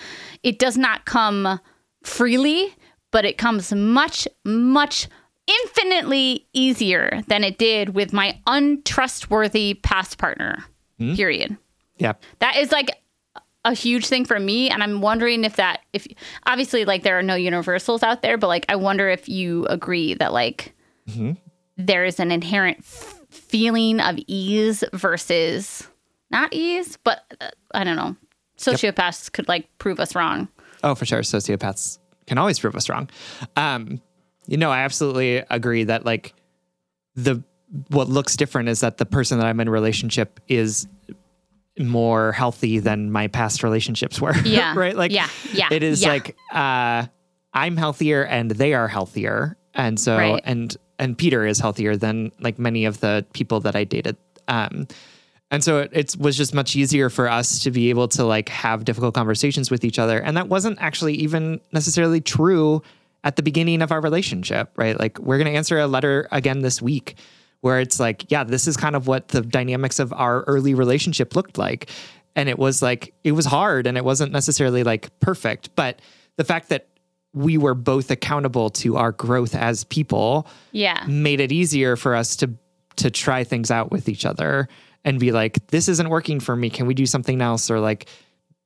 it 0.43 0.59
does 0.59 0.77
not 0.77 1.05
come 1.05 1.59
freely, 2.03 2.75
but 3.09 3.25
it 3.25 3.39
comes 3.39 3.73
much, 3.73 4.27
much 4.45 5.07
infinitely 5.47 6.45
easier 6.53 7.23
than 7.25 7.43
it 7.43 7.57
did 7.57 7.95
with 7.95 8.13
my 8.13 8.39
untrustworthy 8.45 9.73
past 9.73 10.19
partner. 10.19 10.63
Hmm? 10.99 11.15
Period. 11.15 11.57
Yeah. 11.97 12.13
That 12.37 12.57
is 12.57 12.71
like 12.71 13.00
a 13.65 13.73
huge 13.73 14.07
thing 14.07 14.25
for 14.25 14.39
me 14.39 14.69
and 14.69 14.81
i'm 14.83 15.01
wondering 15.01 15.43
if 15.43 15.55
that 15.57 15.81
if 15.93 16.07
obviously 16.47 16.83
like 16.85 17.03
there 17.03 17.17
are 17.19 17.23
no 17.23 17.35
universals 17.35 18.01
out 18.03 18.21
there 18.21 18.37
but 18.37 18.47
like 18.47 18.65
i 18.69 18.75
wonder 18.75 19.07
if 19.09 19.29
you 19.29 19.65
agree 19.67 20.13
that 20.15 20.33
like 20.33 20.73
there 21.77 22.05
is 22.05 22.19
an 22.19 22.31
inherent 22.31 22.77
f- 22.79 23.21
feeling 23.29 23.99
of 23.99 24.17
ease 24.27 24.83
versus 24.93 25.87
not 26.31 26.51
ease 26.53 26.97
but 27.03 27.23
uh, 27.41 27.49
i 27.73 27.83
don't 27.83 27.95
know 27.95 28.15
sociopaths 28.57 29.31
could 29.31 29.47
like 29.47 29.67
prove 29.77 29.99
us 29.99 30.15
wrong 30.15 30.47
Oh, 30.83 30.95
for 30.95 31.05
sure. 31.05 31.19
Sociopaths 31.19 31.99
can 32.25 32.39
always 32.39 32.57
prove 32.57 32.75
us 32.75 32.89
wrong. 32.89 33.07
Um, 33.55 34.01
you 34.47 34.57
know, 34.57 34.71
I 34.71 34.79
absolutely 34.79 35.43
agree 35.51 35.83
that 35.83 36.05
like 36.07 36.33
the 37.13 37.43
what 37.89 38.09
looks 38.09 38.35
different 38.35 38.67
is 38.67 38.79
that 38.79 38.97
the 38.97 39.05
person 39.05 39.37
that 39.37 39.45
I'm 39.45 39.59
in 39.59 39.69
relationship 39.69 40.39
is 40.47 40.87
more 41.79 42.31
healthy 42.33 42.79
than 42.79 43.11
my 43.11 43.27
past 43.27 43.63
relationships 43.63 44.19
were. 44.19 44.35
Yeah. 44.45 44.73
right? 44.75 44.95
Like 44.95 45.11
Yeah. 45.11 45.27
Yeah. 45.53 45.67
it 45.71 45.83
is 45.83 46.01
Yeah. 46.01 46.09
like 46.09 46.35
uh 46.51 47.05
I'm 47.53 47.77
healthier 47.77 48.23
and 48.25 48.51
they 48.51 48.73
are 48.73 48.87
healthier. 48.87 49.57
And 49.73 49.99
so 49.99 50.17
Right. 50.17 50.41
and 50.45 50.75
and 50.99 51.17
Peter 51.17 51.45
is 51.45 51.59
healthier 51.59 51.95
than 51.95 52.31
like 52.39 52.59
many 52.59 52.85
of 52.85 52.99
the 52.99 53.25
people 53.33 53.61
that 53.61 53.75
I 53.75 53.83
dated. 53.85 54.17
Um 54.47 54.87
and 55.49 55.63
so 55.63 55.79
it, 55.79 55.89
it 55.93 56.15
was 56.17 56.37
just 56.37 56.53
much 56.53 56.75
easier 56.77 57.09
for 57.09 57.29
us 57.29 57.63
to 57.63 57.71
be 57.71 57.89
able 57.89 58.07
to 58.09 58.23
like 58.23 58.47
have 58.49 58.85
difficult 58.85 59.13
conversations 59.13 59.69
with 59.69 59.83
each 59.83 59.99
other. 59.99 60.17
And 60.19 60.37
that 60.37 60.47
wasn't 60.47 60.77
actually 60.81 61.15
even 61.15 61.59
necessarily 61.73 62.21
true 62.21 62.81
at 63.23 63.35
the 63.35 63.43
beginning 63.43 63.81
of 63.81 63.91
our 63.91 63.99
relationship, 64.01 64.71
right? 64.77 64.97
Like 64.99 65.19
we're 65.19 65.37
going 65.37 65.51
to 65.51 65.57
answer 65.57 65.77
a 65.77 65.87
letter 65.87 66.27
again 66.31 66.61
this 66.61 66.81
week 66.81 67.15
where 67.61 67.79
it's 67.79 67.99
like, 67.99 68.29
yeah, 68.29 68.43
this 68.43 68.67
is 68.67 68.75
kind 68.75 68.95
of 68.95 69.07
what 69.07 69.29
the 69.29 69.41
dynamics 69.41 69.99
of 69.99 70.11
our 70.13 70.43
early 70.43 70.73
relationship 70.73 71.35
looked 71.35 71.57
like. 71.57 71.89
And 72.35 72.49
it 72.49 72.57
was 72.57 72.81
like, 72.81 73.13
it 73.23 73.33
was 73.33 73.45
hard 73.45 73.87
and 73.87 73.97
it 73.97 74.05
wasn't 74.05 74.31
necessarily 74.31 74.83
like 74.83 75.17
perfect. 75.19 75.75
But 75.75 75.99
the 76.37 76.43
fact 76.43 76.69
that 76.69 76.87
we 77.33 77.57
were 77.57 77.73
both 77.73 78.11
accountable 78.11 78.69
to 78.69 78.97
our 78.97 79.11
growth 79.11 79.55
as 79.55 79.83
people 79.85 80.47
yeah 80.71 81.03
made 81.07 81.39
it 81.39 81.51
easier 81.51 81.95
for 81.95 82.15
us 82.15 82.35
to 82.35 82.49
to 82.97 83.09
try 83.09 83.43
things 83.43 83.71
out 83.71 83.91
with 83.91 84.09
each 84.09 84.25
other 84.25 84.67
and 85.05 85.19
be 85.19 85.31
like 85.31 85.65
this 85.67 85.87
isn't 85.87 86.09
working 86.09 86.39
for 86.39 86.55
me 86.55 86.69
can 86.69 86.87
we 86.87 86.93
do 86.93 87.05
something 87.05 87.41
else 87.41 87.71
or 87.71 87.79
like 87.79 88.07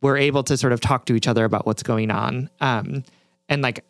we're 0.01 0.17
able 0.17 0.43
to 0.43 0.57
sort 0.57 0.73
of 0.73 0.81
talk 0.81 1.05
to 1.05 1.13
each 1.13 1.27
other 1.27 1.45
about 1.45 1.65
what's 1.65 1.83
going 1.83 2.09
on 2.09 2.49
um 2.59 3.03
and 3.49 3.61
like 3.61 3.85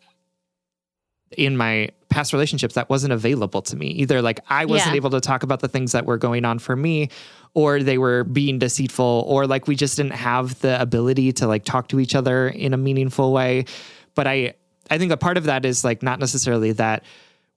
in 1.32 1.56
my 1.56 1.88
past 2.08 2.32
relationships 2.32 2.74
that 2.74 2.88
wasn't 2.88 3.12
available 3.12 3.60
to 3.60 3.76
me 3.76 3.88
either 3.88 4.22
like 4.22 4.38
i 4.48 4.64
wasn't 4.64 4.92
Yeah. 4.92 4.96
able 4.96 5.10
to 5.10 5.20
talk 5.20 5.42
about 5.42 5.60
the 5.60 5.68
things 5.68 5.92
that 5.92 6.06
were 6.06 6.18
going 6.18 6.44
on 6.44 6.58
for 6.60 6.76
me 6.76 7.08
or 7.54 7.82
they 7.82 7.98
were 7.98 8.22
being 8.24 8.58
deceitful 8.58 9.24
or 9.26 9.46
like 9.46 9.66
we 9.66 9.74
just 9.74 9.96
didn't 9.96 10.12
have 10.14 10.58
the 10.60 10.80
ability 10.80 11.32
to 11.32 11.46
like 11.48 11.64
talk 11.64 11.88
to 11.88 11.98
each 12.00 12.14
other 12.14 12.48
in 12.48 12.72
a 12.72 12.76
meaningful 12.76 13.32
way 13.32 13.64
but 14.14 14.26
i 14.26 14.54
i 14.90 14.98
think 14.98 15.10
a 15.10 15.16
part 15.16 15.36
of 15.36 15.44
that 15.44 15.64
is 15.64 15.82
like 15.84 16.02
not 16.02 16.20
necessarily 16.20 16.70
that 16.72 17.02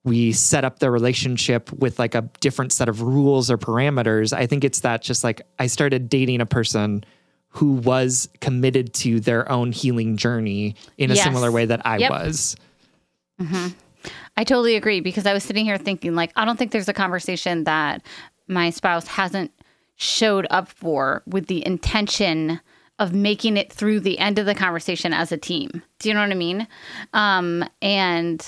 we 0.04 0.32
set 0.32 0.64
up 0.66 0.80
the 0.80 0.90
relationship 0.90 1.72
with 1.74 2.00
like 2.00 2.16
a 2.16 2.22
different 2.40 2.72
set 2.72 2.88
of 2.88 3.02
rules 3.02 3.52
or 3.52 3.58
parameters. 3.58 4.32
I 4.32 4.46
think 4.48 4.64
it's 4.64 4.80
that 4.80 5.02
just 5.02 5.26
like 5.26 5.42
I 5.60 5.68
started 5.68 6.08
dating 6.08 6.40
a 6.40 6.46
person 6.46 7.04
who 7.50 7.74
was 7.74 8.30
committed 8.40 8.94
to 8.94 9.20
their 9.20 9.52
own 9.52 9.74
healing 9.74 10.16
journey 10.16 10.76
in 10.98 11.12
a 11.12 11.16
Yes. 11.16 11.26
similar 11.26 11.52
way 11.52 11.66
that 11.66 11.86
I 11.86 11.98
Yep. 11.98 12.12
was. 12.12 12.56
I 14.38 14.44
totally 14.44 14.76
agree 14.76 15.02
because 15.02 15.26
I 15.26 15.34
was 15.34 15.44
sitting 15.44 15.66
here 15.66 15.78
thinking, 15.78 16.16
like, 16.16 16.32
I 16.36 16.46
don't 16.46 16.58
think 16.58 16.72
there's 16.72 16.90
a 16.90 16.94
conversation 16.94 17.66
that 17.66 18.06
my 18.48 18.70
spouse 18.70 19.08
hasn't 19.08 19.52
showed 19.96 20.48
up 20.50 20.70
for 20.70 21.24
with 21.28 21.48
the 21.48 21.66
intention 21.66 22.62
of 23.00 23.14
making 23.14 23.58
it 23.58 23.72
through 23.72 24.02
the 24.02 24.20
end 24.20 24.40
of 24.40 24.46
the 24.46 24.56
conversation 24.56 25.14
as 25.14 25.32
a 25.32 25.38
team. 25.38 25.84
Do 26.00 26.10
you 26.10 26.16
know 26.16 26.22
what 26.22 26.32
I 26.32 26.36
mean? 26.36 26.68
Um, 27.14 27.66
and 27.82 28.46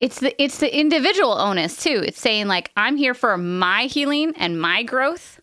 it's 0.00 0.20
the 0.20 0.42
it's 0.42 0.58
the 0.58 0.76
individual 0.76 1.32
onus 1.38 1.82
too. 1.82 2.02
It's 2.04 2.20
saying 2.20 2.48
like 2.48 2.70
I'm 2.76 2.96
here 2.96 3.14
for 3.14 3.36
my 3.36 3.84
healing 3.84 4.34
and 4.36 4.60
my 4.60 4.82
growth, 4.82 5.40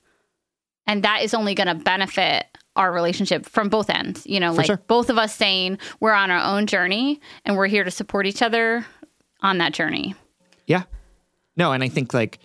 and 0.86 1.04
that 1.04 1.24
is 1.24 1.34
only 1.34 1.56
going 1.56 1.68
to 1.68 1.76
benefit 1.76 2.46
our 2.80 2.92
relationship 2.92 3.46
from 3.46 3.70
both 3.70 3.90
ends. 3.90 4.26
You 4.26 4.40
know, 4.40 4.54
like 4.54 4.66
sure. 4.66 4.82
both 4.88 5.10
of 5.10 5.18
us 5.18 5.36
saying 5.36 5.78
we're 6.00 6.14
on 6.14 6.32
our 6.32 6.42
own 6.42 6.66
journey 6.66 7.20
and 7.46 7.58
we're 7.58 7.68
here 7.68 7.84
to 7.84 7.92
support 7.92 8.26
each 8.26 8.42
other 8.42 8.86
on 9.42 9.60
that 9.60 9.74
journey. 9.74 10.16
Yeah. 10.66 10.84
No, 11.58 11.74
and 11.74 11.84
I 11.84 11.90
think 11.90 12.14
like 12.14 12.40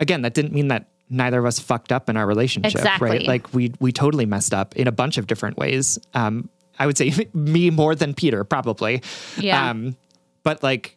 again, 0.00 0.22
that 0.22 0.34
didn't 0.34 0.52
mean 0.52 0.68
that 0.68 0.88
neither 1.08 1.38
of 1.38 1.46
us 1.46 1.58
fucked 1.58 1.92
up 1.92 2.08
in 2.08 2.16
our 2.16 2.26
relationship, 2.26 2.72
Exactly. 2.74 3.10
right? 3.10 3.26
Like 3.26 3.54
we 3.54 3.72
we 3.80 3.92
totally 3.92 4.26
messed 4.26 4.52
up 4.52 4.76
in 4.76 4.88
a 4.88 4.92
bunch 4.92 5.18
of 5.18 5.26
different 5.26 5.56
ways. 5.56 5.98
Um 6.14 6.50
I 6.78 6.86
would 6.86 6.98
say 6.98 7.12
me 7.32 7.70
more 7.70 7.94
than 7.94 8.12
Peter 8.12 8.42
probably. 8.42 9.02
Yeah. 9.38 9.70
Um 9.70 9.96
but 10.42 10.62
like 10.64 10.96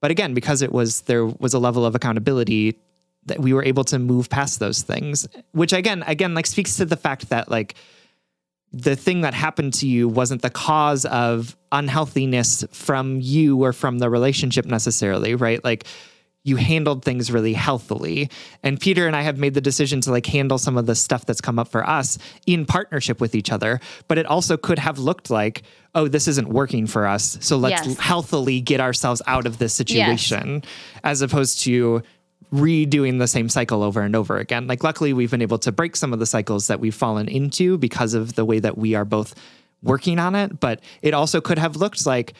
but 0.00 0.10
again, 0.10 0.32
because 0.32 0.62
it 0.62 0.72
was 0.72 1.02
there 1.02 1.26
was 1.26 1.52
a 1.52 1.58
level 1.58 1.84
of 1.84 1.94
accountability 1.94 2.78
that 3.26 3.40
we 3.40 3.52
were 3.52 3.64
able 3.64 3.84
to 3.84 3.98
move 3.98 4.30
past 4.30 4.58
those 4.58 4.82
things, 4.82 5.28
which 5.52 5.74
again 5.74 6.02
again 6.06 6.32
like 6.32 6.46
speaks 6.46 6.76
to 6.76 6.86
the 6.86 6.96
fact 6.96 7.28
that 7.28 7.50
like 7.50 7.74
the 8.82 8.96
thing 8.96 9.22
that 9.22 9.34
happened 9.34 9.74
to 9.74 9.86
you 9.88 10.08
wasn't 10.08 10.42
the 10.42 10.50
cause 10.50 11.04
of 11.06 11.56
unhealthiness 11.72 12.64
from 12.72 13.20
you 13.20 13.62
or 13.64 13.72
from 13.72 13.98
the 13.98 14.10
relationship 14.10 14.66
necessarily, 14.66 15.34
right? 15.34 15.62
Like 15.64 15.84
you 16.44 16.56
handled 16.56 17.04
things 17.04 17.32
really 17.32 17.54
healthily. 17.54 18.30
And 18.62 18.78
Peter 18.80 19.06
and 19.08 19.16
I 19.16 19.22
have 19.22 19.36
made 19.36 19.54
the 19.54 19.60
decision 19.60 20.00
to 20.02 20.12
like 20.12 20.26
handle 20.26 20.58
some 20.58 20.76
of 20.76 20.86
the 20.86 20.94
stuff 20.94 21.26
that's 21.26 21.40
come 21.40 21.58
up 21.58 21.68
for 21.68 21.84
us 21.88 22.18
in 22.46 22.66
partnership 22.66 23.20
with 23.20 23.34
each 23.34 23.50
other. 23.50 23.80
But 24.06 24.18
it 24.18 24.26
also 24.26 24.56
could 24.56 24.78
have 24.78 24.98
looked 25.00 25.28
like, 25.28 25.62
oh, 25.96 26.06
this 26.06 26.28
isn't 26.28 26.48
working 26.48 26.86
for 26.86 27.06
us. 27.06 27.36
So 27.40 27.56
let's 27.56 27.84
Yes. 27.86 27.98
healthily 27.98 28.60
get 28.60 28.80
ourselves 28.80 29.22
out 29.26 29.46
of 29.46 29.58
this 29.58 29.74
situation 29.74 30.62
as 31.02 31.20
opposed 31.20 31.62
to 31.62 32.02
redoing 32.52 33.18
the 33.18 33.26
same 33.26 33.48
cycle 33.48 33.82
over 33.82 34.00
and 34.00 34.14
over 34.14 34.38
again. 34.38 34.66
Like, 34.66 34.84
luckily, 34.84 35.12
we've 35.12 35.30
been 35.30 35.42
able 35.42 35.58
to 35.58 35.72
break 35.72 35.96
some 35.96 36.12
of 36.12 36.18
the 36.18 36.26
cycles 36.26 36.66
that 36.68 36.80
we've 36.80 36.94
fallen 36.94 37.28
into 37.28 37.78
because 37.78 38.14
of 38.14 38.34
the 38.34 38.44
way 38.44 38.58
that 38.58 38.78
we 38.78 38.94
are 38.94 39.04
both 39.04 39.34
working 39.82 40.18
on 40.18 40.34
it. 40.34 40.60
But 40.60 40.80
it 41.02 41.14
also 41.14 41.40
could 41.40 41.58
have 41.58 41.76
looked 41.76 42.06
like 42.06 42.34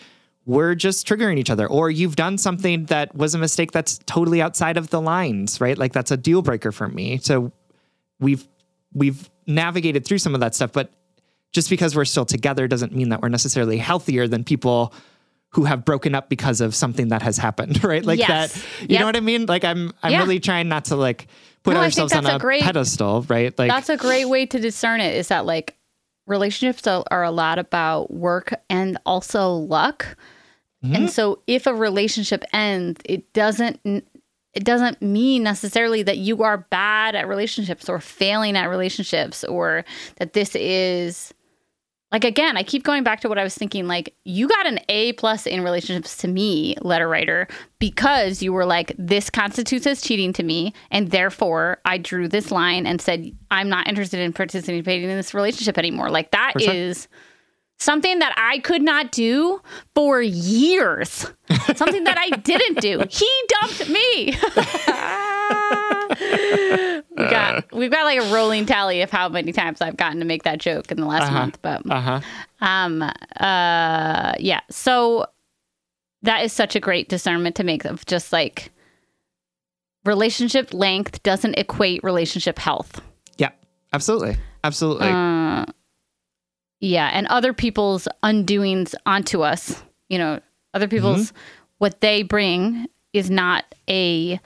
we're 0.45 0.75
just 0.75 1.07
triggering 1.07 1.39
each 1.39 1.51
other, 1.51 1.67
or 1.67 1.91
you've 1.91 2.17
done 2.17 2.39
something 2.39 2.87
that 2.87 3.15
was 3.15 3.35
a 3.35 3.39
mistake 3.39 3.73
that's 3.73 3.99
totally 4.07 4.41
outside 4.41 4.77
of 4.77 4.91
the 4.91 5.01
lines, 5.01 5.61
right? 5.61 5.77
Like, 5.77 5.93
that's 5.93 6.11
a 6.11 6.17
deal 6.17 6.43
breaker 6.43 6.73
for 6.73 6.89
me. 6.89 7.19
So, 7.19 7.53
we've 8.21 8.47
we've 8.95 9.29
navigated 9.47 10.05
through 10.05 10.19
some 10.19 10.35
of 10.35 10.41
that 10.41 10.55
stuff, 10.55 10.73
but 10.73 10.91
just 11.53 11.71
because 11.71 11.95
we're 11.97 12.05
still 12.05 12.25
together 12.25 12.69
doesn't 12.69 12.95
mean 12.95 13.11
that 13.11 13.23
we're 13.23 13.29
necessarily 13.29 13.79
healthier 13.79 14.29
than 14.29 14.45
people 14.45 14.93
who 15.57 15.65
have 15.65 15.87
broken 15.87 16.15
up 16.15 16.29
because 16.29 16.61
of 16.61 16.75
something 16.75 17.09
that 17.09 17.23
has 17.23 17.39
happened, 17.39 17.83
right? 17.93 18.05
Like 18.05 18.19
Yes. 18.19 18.53
that. 18.53 18.63
You 18.83 18.87
Yep. 18.91 19.01
know 19.01 19.07
what 19.07 19.17
I 19.17 19.21
mean? 19.21 19.47
Like 19.47 19.65
I'm 19.65 19.91
I'm 20.03 20.13
Yeah. 20.13 20.19
really 20.19 20.39
trying 20.39 20.69
not 20.69 20.85
to 20.87 20.97
like 20.97 21.29
put 21.63 21.73
No, 21.75 21.81
ourselves 21.81 22.13
on 22.13 22.27
a, 22.27 22.37
a 22.37 22.39
great- 22.39 22.63
pedestal, 22.63 23.23
right? 23.29 23.59
Like 23.59 23.71
That's 23.71 23.89
a 23.89 23.97
great 23.97 24.27
way 24.27 24.45
to 24.47 24.59
discern 24.61 25.01
it 25.01 25.15
is 25.17 25.29
that 25.29 25.47
like 25.47 25.75
relationships 26.27 26.87
are, 26.87 27.23
a 27.25 27.31
lot 27.31 27.59
about 27.59 28.13
work 28.13 28.53
and 28.69 28.99
also 29.07 29.53
luck. 29.53 30.17
Mm-hmm. 30.85 30.95
And 30.95 31.11
so 31.11 31.41
if 31.47 31.67
a 31.67 31.75
relationship 31.75 32.45
ends, 32.53 33.01
it 33.07 33.33
doesn't 33.33 33.81
it 33.85 34.65
doesn't 34.65 35.01
mean 35.03 35.43
necessarily 35.43 36.03
that 36.03 36.19
you 36.19 36.43
are 36.43 36.59
bad 36.71 37.15
at 37.15 37.29
relationships 37.29 37.89
or 37.89 37.99
failing 38.01 38.57
at 38.57 38.69
relationships 38.71 39.43
or 39.45 39.85
that 40.17 40.33
this 40.35 40.55
is 40.57 41.33
like 42.17 42.25
again, 42.25 42.57
I 42.57 42.63
keep 42.63 42.83
going 42.83 43.03
back 43.03 43.21
to 43.21 43.29
what 43.29 43.37
I 43.37 43.45
was 43.45 43.55
thinking. 43.55 43.87
Like 43.87 44.15
you 44.25 44.49
got 44.49 44.67
an 44.67 44.79
A 44.89 45.13
plus 45.13 45.47
in 45.47 45.63
relationships 45.63 46.17
to 46.19 46.29
me, 46.29 46.75
letter 46.81 47.07
writer, 47.07 47.47
because 47.79 48.41
you 48.41 48.55
were 48.55 48.65
like, 48.65 48.95
this 48.97 49.29
constitutes 49.29 49.87
as 49.87 50.01
cheating 50.01 50.33
to 50.33 50.43
me, 50.43 50.73
and 50.91 51.11
therefore 51.11 51.77
I 51.85 51.99
drew 51.99 52.27
this 52.27 52.51
line 52.51 52.87
and 52.87 53.03
said 53.03 53.31
I'm 53.51 53.69
not 53.69 53.87
interested 53.87 54.21
in 54.21 54.33
participating 54.33 55.11
in 55.11 55.15
this 55.15 55.35
relationship 55.35 55.77
anymore. 55.77 56.09
Like 56.09 56.31
that 56.31 56.55
is 56.59 57.07
something 57.79 58.19
that 58.21 58.33
I 58.39 58.61
could 58.61 58.81
not 58.81 59.13
do 59.13 59.61
for 59.95 60.23
years. 60.23 61.27
something 61.75 62.05
that 62.05 62.17
I 62.17 62.31
didn't 62.31 62.81
do. 62.81 63.05
He 63.11 63.31
dumped 63.61 63.91
me. 63.91 64.33
we 67.17 67.25
got 67.25 67.73
we've 67.73 67.91
got 67.91 68.05
like 68.05 68.21
a 68.21 68.33
rolling 68.33 68.67
tally 68.67 69.03
of 69.03 69.11
how 69.11 69.29
many 69.29 69.53
times 69.53 69.81
I've 69.81 69.97
gotten 69.97 70.19
to 70.21 70.25
make 70.25 70.43
that 70.45 70.59
joke 70.59 70.91
in 70.91 70.99
the 70.99 71.07
last 71.07 71.33
month, 71.33 71.59
but 71.63 71.89
uh 71.91 72.01
huh. 72.01 72.21
um 72.61 73.03
uh 73.03 74.35
yeah. 74.39 74.61
So 74.71 75.27
that 76.23 76.45
is 76.45 76.53
such 76.53 76.77
a 76.77 76.81
great 76.81 77.09
discernment 77.09 77.57
to 77.57 77.65
make 77.65 77.85
of 77.85 78.05
just 78.07 78.33
like 78.33 78.71
relationship 80.05 80.73
length 80.73 81.23
doesn't 81.23 81.55
equate 81.55 82.03
relationship 82.03 82.59
health. 82.59 83.01
Yeah. 83.39 83.51
Absolutely. 83.93 84.37
Absolutely. 84.65 85.09
Uh, 85.09 85.65
yeah, 86.81 87.11
and 87.13 87.27
other 87.29 87.53
people's 87.53 88.07
undoings 88.23 88.95
onto 89.07 89.43
us, 89.43 89.83
you 90.09 90.19
know, 90.19 90.41
other 90.75 90.89
people's 90.89 91.33
what 91.79 92.01
they 92.01 92.23
bring 92.23 92.87
is 93.13 93.31
not 93.31 93.65
a 93.89 94.39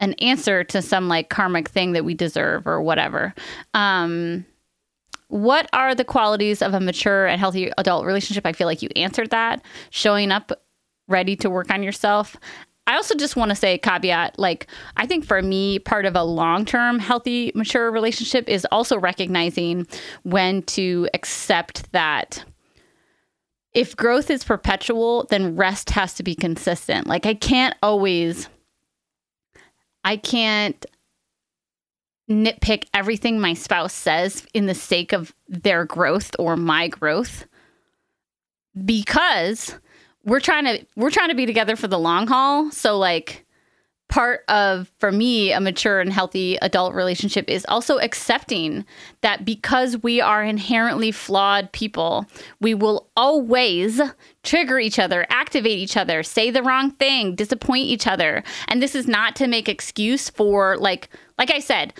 an 0.00 0.12
answer 0.14 0.64
to 0.64 0.82
some 0.82 1.08
like 1.08 1.30
karmic 1.30 1.68
thing 1.68 1.92
that 1.92 2.04
we 2.04 2.14
deserve 2.14 2.66
or 2.66 2.82
whatever. 2.82 3.34
Um 3.74 4.44
what 5.28 5.68
are 5.72 5.94
the 5.94 6.04
qualities 6.04 6.62
of 6.62 6.72
a 6.72 6.80
mature 6.80 7.26
and 7.26 7.40
healthy 7.40 7.72
adult 7.78 8.06
relationship? 8.06 8.46
I 8.46 8.52
feel 8.52 8.68
like 8.68 8.82
you 8.82 8.88
answered 8.94 9.30
that. 9.30 9.60
Showing 9.90 10.30
up 10.30 10.52
ready 11.08 11.36
to 11.36 11.50
work 11.50 11.70
on 11.70 11.82
yourself. 11.82 12.36
I 12.86 12.94
also 12.94 13.16
just 13.16 13.34
want 13.34 13.50
to 13.50 13.56
say 13.56 13.78
caveat 13.78 14.38
like 14.38 14.68
I 14.96 15.06
think 15.06 15.24
for 15.24 15.42
me 15.42 15.80
part 15.80 16.06
of 16.06 16.14
a 16.14 16.22
long-term 16.22 17.00
healthy 17.00 17.50
mature 17.54 17.90
relationship 17.90 18.48
is 18.48 18.66
also 18.70 18.98
recognizing 18.98 19.86
when 20.22 20.62
to 20.62 21.08
accept 21.12 21.90
that 21.92 22.44
if 23.74 23.96
growth 23.96 24.30
is 24.30 24.44
perpetual 24.44 25.26
then 25.30 25.56
rest 25.56 25.90
has 25.90 26.14
to 26.14 26.22
be 26.22 26.34
consistent. 26.34 27.08
Like 27.08 27.26
I 27.26 27.34
can't 27.34 27.74
always 27.82 28.48
I 30.06 30.16
can't 30.16 30.86
nitpick 32.30 32.84
everything 32.94 33.40
my 33.40 33.54
spouse 33.54 33.92
says 33.92 34.46
in 34.54 34.66
the 34.66 34.74
sake 34.74 35.12
of 35.12 35.34
their 35.48 35.84
growth 35.84 36.30
or 36.38 36.56
my 36.56 36.86
growth 36.86 37.44
because 38.84 39.74
we're 40.24 40.38
trying 40.38 40.64
to 40.64 40.86
we're 40.94 41.10
trying 41.10 41.30
to 41.30 41.34
be 41.34 41.44
together 41.44 41.74
for 41.74 41.88
the 41.88 41.98
long 41.98 42.28
haul. 42.28 42.70
So 42.70 42.96
like 42.96 43.45
part 44.08 44.44
of 44.48 44.90
for 44.98 45.10
me 45.10 45.52
a 45.52 45.60
mature 45.60 46.00
and 46.00 46.12
healthy 46.12 46.56
adult 46.62 46.94
relationship 46.94 47.48
is 47.48 47.66
also 47.68 47.98
accepting 47.98 48.84
that 49.22 49.44
because 49.44 50.02
we 50.02 50.20
are 50.20 50.44
inherently 50.44 51.10
flawed 51.10 51.70
people 51.72 52.24
we 52.60 52.72
will 52.72 53.08
always 53.16 54.00
trigger 54.42 54.78
each 54.78 54.98
other 54.98 55.26
activate 55.30 55.78
each 55.78 55.96
other 55.96 56.22
say 56.22 56.50
the 56.50 56.62
wrong 56.62 56.90
thing 56.92 57.34
disappoint 57.34 57.84
each 57.84 58.06
other. 58.06 58.42
And 58.68 58.82
this 58.82 58.94
is 58.94 59.06
not 59.06 59.36
to 59.36 59.46
make 59.46 59.68
excuse 59.68 60.28
for 60.30 60.76
like 60.76 61.08
like 61.38 61.50
i 61.50 61.60
said 61.60 61.94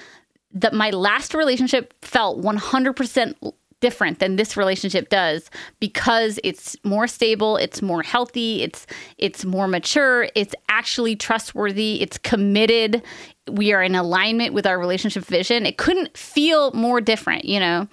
that 0.53 0.73
my 0.73 0.91
last 0.91 1.35
relationship 1.35 1.93
felt 2.03 2.41
100% 2.41 3.53
different 3.87 4.19
than 4.19 4.35
this 4.35 4.57
relationship 4.57 5.09
does 5.11 5.49
because 5.79 6.41
it's 6.43 6.77
more 6.83 7.07
stable, 7.07 7.57
it's 7.57 7.81
more 7.81 8.03
healthy, 8.03 8.65
it's 8.65 8.85
it's 9.17 9.45
more 9.45 9.69
mature, 9.69 10.29
it's 10.35 10.57
actually 10.69 11.15
trustworthy, 11.15 12.03
it's 12.03 12.19
committed. 12.19 13.01
We 13.49 13.73
are 13.73 13.85
in 13.85 13.95
alignment 13.95 14.55
with 14.55 14.67
our 14.67 14.77
relationship 14.77 15.25
vision. 15.25 15.67
It 15.67 15.79
couldn't 15.79 16.19
feel 16.19 16.73
more 16.73 17.01
different, 17.01 17.45
you 17.45 17.61
know. 17.61 17.87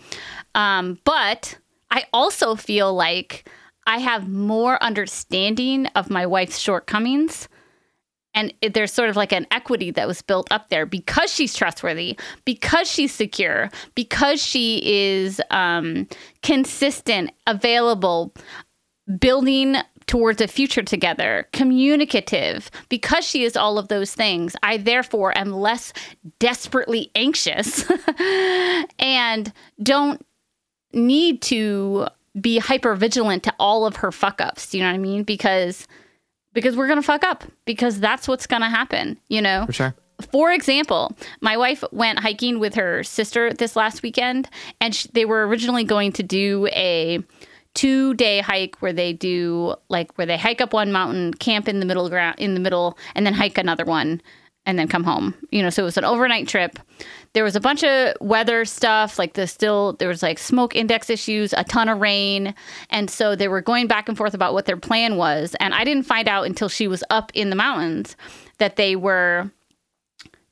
Um, 0.56 0.98
but 1.04 1.60
I 1.92 2.06
also 2.12 2.56
feel 2.56 2.92
like 2.92 3.48
I 3.86 4.00
have 4.00 4.28
more 4.28 4.82
understanding 4.82 5.86
of 5.94 6.10
my 6.10 6.26
wife's 6.26 6.58
shortcomings 6.58 7.48
and 8.34 8.54
it, 8.62 8.74
there's 8.74 8.92
sort 8.92 9.10
of 9.10 9.16
like 9.16 9.32
an 9.32 9.48
equity 9.52 9.92
that 9.92 10.08
was 10.08 10.22
built 10.22 10.48
up 10.52 10.70
there 10.70 10.86
because 10.86 11.32
she's 11.32 11.54
trustworthy, 11.54 12.18
because 12.46 12.90
she's 12.90 13.14
secure, 13.14 13.70
because 13.96 14.42
she 14.42 14.82
is 14.84 15.42
um, 15.52 16.08
consistent, 16.42 17.32
available, 17.48 18.34
building 19.20 19.78
towards 20.06 20.42
a 20.42 20.48
future 20.48 20.84
together, 20.84 21.48
communicative, 21.54 22.70
because 22.90 23.26
she 23.26 23.44
is 23.44 23.56
all 23.56 23.78
of 23.78 23.88
those 23.88 24.14
things. 24.14 24.56
I 24.64 24.78
therefore 24.78 25.38
am 25.38 25.52
less 25.52 25.94
desperately 26.40 27.12
anxious 27.16 27.86
and 29.00 29.52
don't 29.82 30.26
need 30.94 31.42
to 31.44 32.08
be 32.40 32.58
hyper 32.58 32.96
vigilant 32.96 33.44
to 33.44 33.54
all 33.60 33.86
of 33.86 33.98
her 33.98 34.12
fuck 34.12 34.42
ups. 34.42 34.74
You 34.74 34.82
know 34.82 34.88
what 34.88 34.96
I 34.96 35.00
mean? 35.00 35.24
Because 35.24 35.88
because 36.54 36.76
we're 36.76 36.88
gonna 36.88 37.02
fuck 37.02 37.24
up 37.24 37.44
because 37.66 38.00
that's 38.00 38.28
what's 38.28 38.48
gonna 38.48 38.70
happen. 38.70 39.20
You 39.28 39.42
know. 39.42 39.66
For 39.66 39.74
sure. 39.74 39.96
For 40.32 40.52
example, 40.52 41.12
my 41.42 41.58
wife 41.58 41.84
went 41.92 42.20
hiking 42.20 42.60
with 42.60 42.76
her 42.76 43.04
sister 43.04 43.52
this 43.52 43.76
last 43.76 44.04
weekend, 44.04 44.48
and 44.80 44.96
sh- 44.96 45.08
they 45.12 45.26
were 45.26 45.46
originally 45.48 45.84
going 45.84 46.12
to 46.14 46.24
do 46.24 46.68
a 46.68 47.20
two 47.74 48.14
day 48.14 48.40
hike 48.40 48.76
where 48.82 48.94
they 48.94 49.14
do 49.14 49.76
like 49.90 50.16
where 50.18 50.28
they 50.28 50.38
hike 50.38 50.62
up 50.62 50.74
one 50.74 50.92
mountain, 50.92 51.34
camp 51.34 51.68
in 51.68 51.80
the 51.80 51.86
middle 51.86 52.10
ground 52.10 52.36
in 52.40 52.54
the 52.54 52.60
middle, 52.60 52.98
and 53.16 53.26
then 53.26 53.34
hike 53.34 53.58
another 53.58 53.86
one, 53.86 54.22
and 54.66 54.80
then 54.80 54.88
come 54.88 55.04
home. 55.04 55.34
You 55.52 55.62
know, 55.62 55.70
so 55.70 55.84
it 55.84 55.86
was 55.86 55.98
an 55.98 56.06
overnight 56.06 56.48
trip. 56.48 56.80
There 57.34 57.44
was 57.44 57.56
a 57.56 57.60
bunch 57.60 57.84
of 57.84 58.14
weather 58.22 58.66
stuff, 58.66 59.18
like 59.18 59.34
the 59.34 59.48
still 59.48 59.94
there 59.94 60.08
was 60.08 60.24
like 60.24 60.40
smoke 60.40 60.76
index 60.76 61.10
issues, 61.10 61.54
a 61.54 61.64
ton 61.64 61.90
of 61.90 62.00
rain, 62.00 62.54
and 62.90 63.10
so 63.10 63.36
they 63.36 63.48
were 63.48 63.62
going 63.62 63.88
back 63.88 64.08
and 64.08 64.18
forth 64.18 64.34
about 64.34 64.54
what 64.54 64.66
their 64.66 64.78
plan 64.78 65.18
was. 65.18 65.56
And 65.60 65.74
I 65.74 65.84
didn't 65.84 66.04
find 66.04 66.28
out 66.28 66.46
until 66.46 66.70
she 66.70 66.88
was 66.88 67.04
up 67.10 67.32
in 67.34 67.50
the 67.50 67.56
mountains 67.56 68.16
that 68.60 68.76
they 68.76 68.96
were 68.96 69.52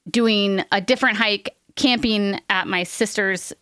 doing 0.10 0.64
a 0.72 0.82
different 0.82 1.18
hike, 1.18 1.56
camping 1.76 2.40
at 2.50 2.68
my 2.68 2.84
sister's 2.84 3.54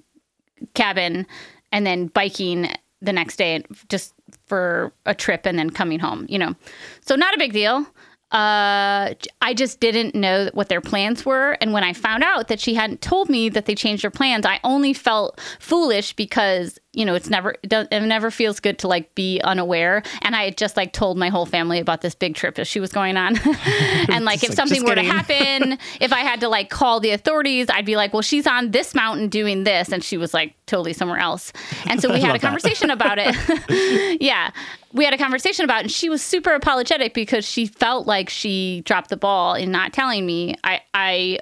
cabin, 0.73 1.27
and 1.71 1.85
then 1.85 2.07
biking 2.07 2.69
the 3.01 3.13
next 3.13 3.37
day 3.37 3.63
just 3.87 4.13
for 4.45 4.91
a 5.05 5.15
trip 5.15 5.45
and 5.45 5.57
then 5.57 5.69
coming 5.69 5.99
home, 5.99 6.25
you 6.29 6.37
know. 6.37 6.55
So 7.01 7.15
not 7.15 7.33
a 7.33 7.37
big 7.37 7.53
deal. 7.53 7.85
Uh, 8.31 9.15
I 9.41 9.53
just 9.55 9.79
didn't 9.79 10.13
know 10.13 10.51
what 10.53 10.69
their 10.69 10.81
plans 10.81 11.25
were. 11.25 11.57
And 11.61 11.73
when 11.73 11.83
I 11.83 11.93
found 11.93 12.23
out 12.23 12.47
that 12.49 12.59
she 12.59 12.75
hadn't 12.75 13.01
told 13.01 13.27
me 13.27 13.49
that 13.49 13.65
they 13.65 13.73
changed 13.73 14.03
their 14.03 14.11
plans, 14.11 14.45
I 14.45 14.59
only 14.63 14.93
felt 14.93 15.39
foolish 15.59 16.13
because, 16.13 16.77
you 16.93 17.05
know, 17.05 17.13
it's 17.13 17.29
never, 17.29 17.51
it, 17.61 17.69
don't, 17.69 17.87
it 17.91 17.99
never 18.01 18.31
feels 18.31 18.59
good 18.59 18.79
to 18.79 18.87
like 18.87 19.13
be 19.13 19.39
unaware. 19.41 20.01
And 20.23 20.35
I 20.35 20.45
had 20.45 20.57
just 20.57 20.75
like 20.75 20.91
told 20.91 21.17
my 21.17 21.29
whole 21.29 21.45
family 21.45 21.79
about 21.79 22.01
this 22.01 22.15
big 22.15 22.33
trip 22.33 22.55
that 22.55 22.65
she 22.65 22.79
was 22.79 22.91
going 22.91 23.15
on. 23.15 23.37
and 24.09 24.25
like, 24.25 24.43
if 24.43 24.49
like, 24.49 24.55
something 24.55 24.83
were 24.83 24.95
to 24.95 25.03
happen, 25.03 25.77
if 26.01 26.11
I 26.11 26.19
had 26.21 26.39
to 26.39 26.49
like 26.49 26.71
call 26.71 26.99
the 26.99 27.11
authorities, 27.11 27.67
I'd 27.69 27.85
be 27.85 27.95
like, 27.95 28.11
well, 28.11 28.23
she's 28.23 28.47
on 28.47 28.71
this 28.71 28.95
mountain 28.95 29.29
doing 29.29 29.65
this. 29.65 29.91
And 29.91 30.03
she 30.03 30.17
was 30.17 30.33
like 30.33 30.55
totally 30.65 30.93
somewhere 30.93 31.19
else. 31.19 31.53
And 31.85 32.01
so 32.01 32.11
we 32.11 32.21
had 32.21 32.35
a 32.35 32.39
conversation 32.39 32.89
about 32.89 33.19
it. 33.19 34.21
yeah. 34.21 34.49
We 34.91 35.05
had 35.05 35.13
a 35.13 35.19
conversation 35.19 35.65
about 35.65 35.81
it, 35.81 35.83
and 35.83 35.91
she 35.91 36.09
was 36.09 36.19
super 36.23 36.51
apologetic 36.55 37.13
because 37.13 37.45
she 37.45 37.67
felt 37.67 38.07
like 38.07 38.27
she 38.27 38.81
dropped 38.85 39.11
the 39.11 39.17
ball 39.17 39.53
in 39.53 39.69
not 39.69 39.93
telling 39.93 40.25
me. 40.25 40.55
I, 40.63 40.81
I 40.95 41.39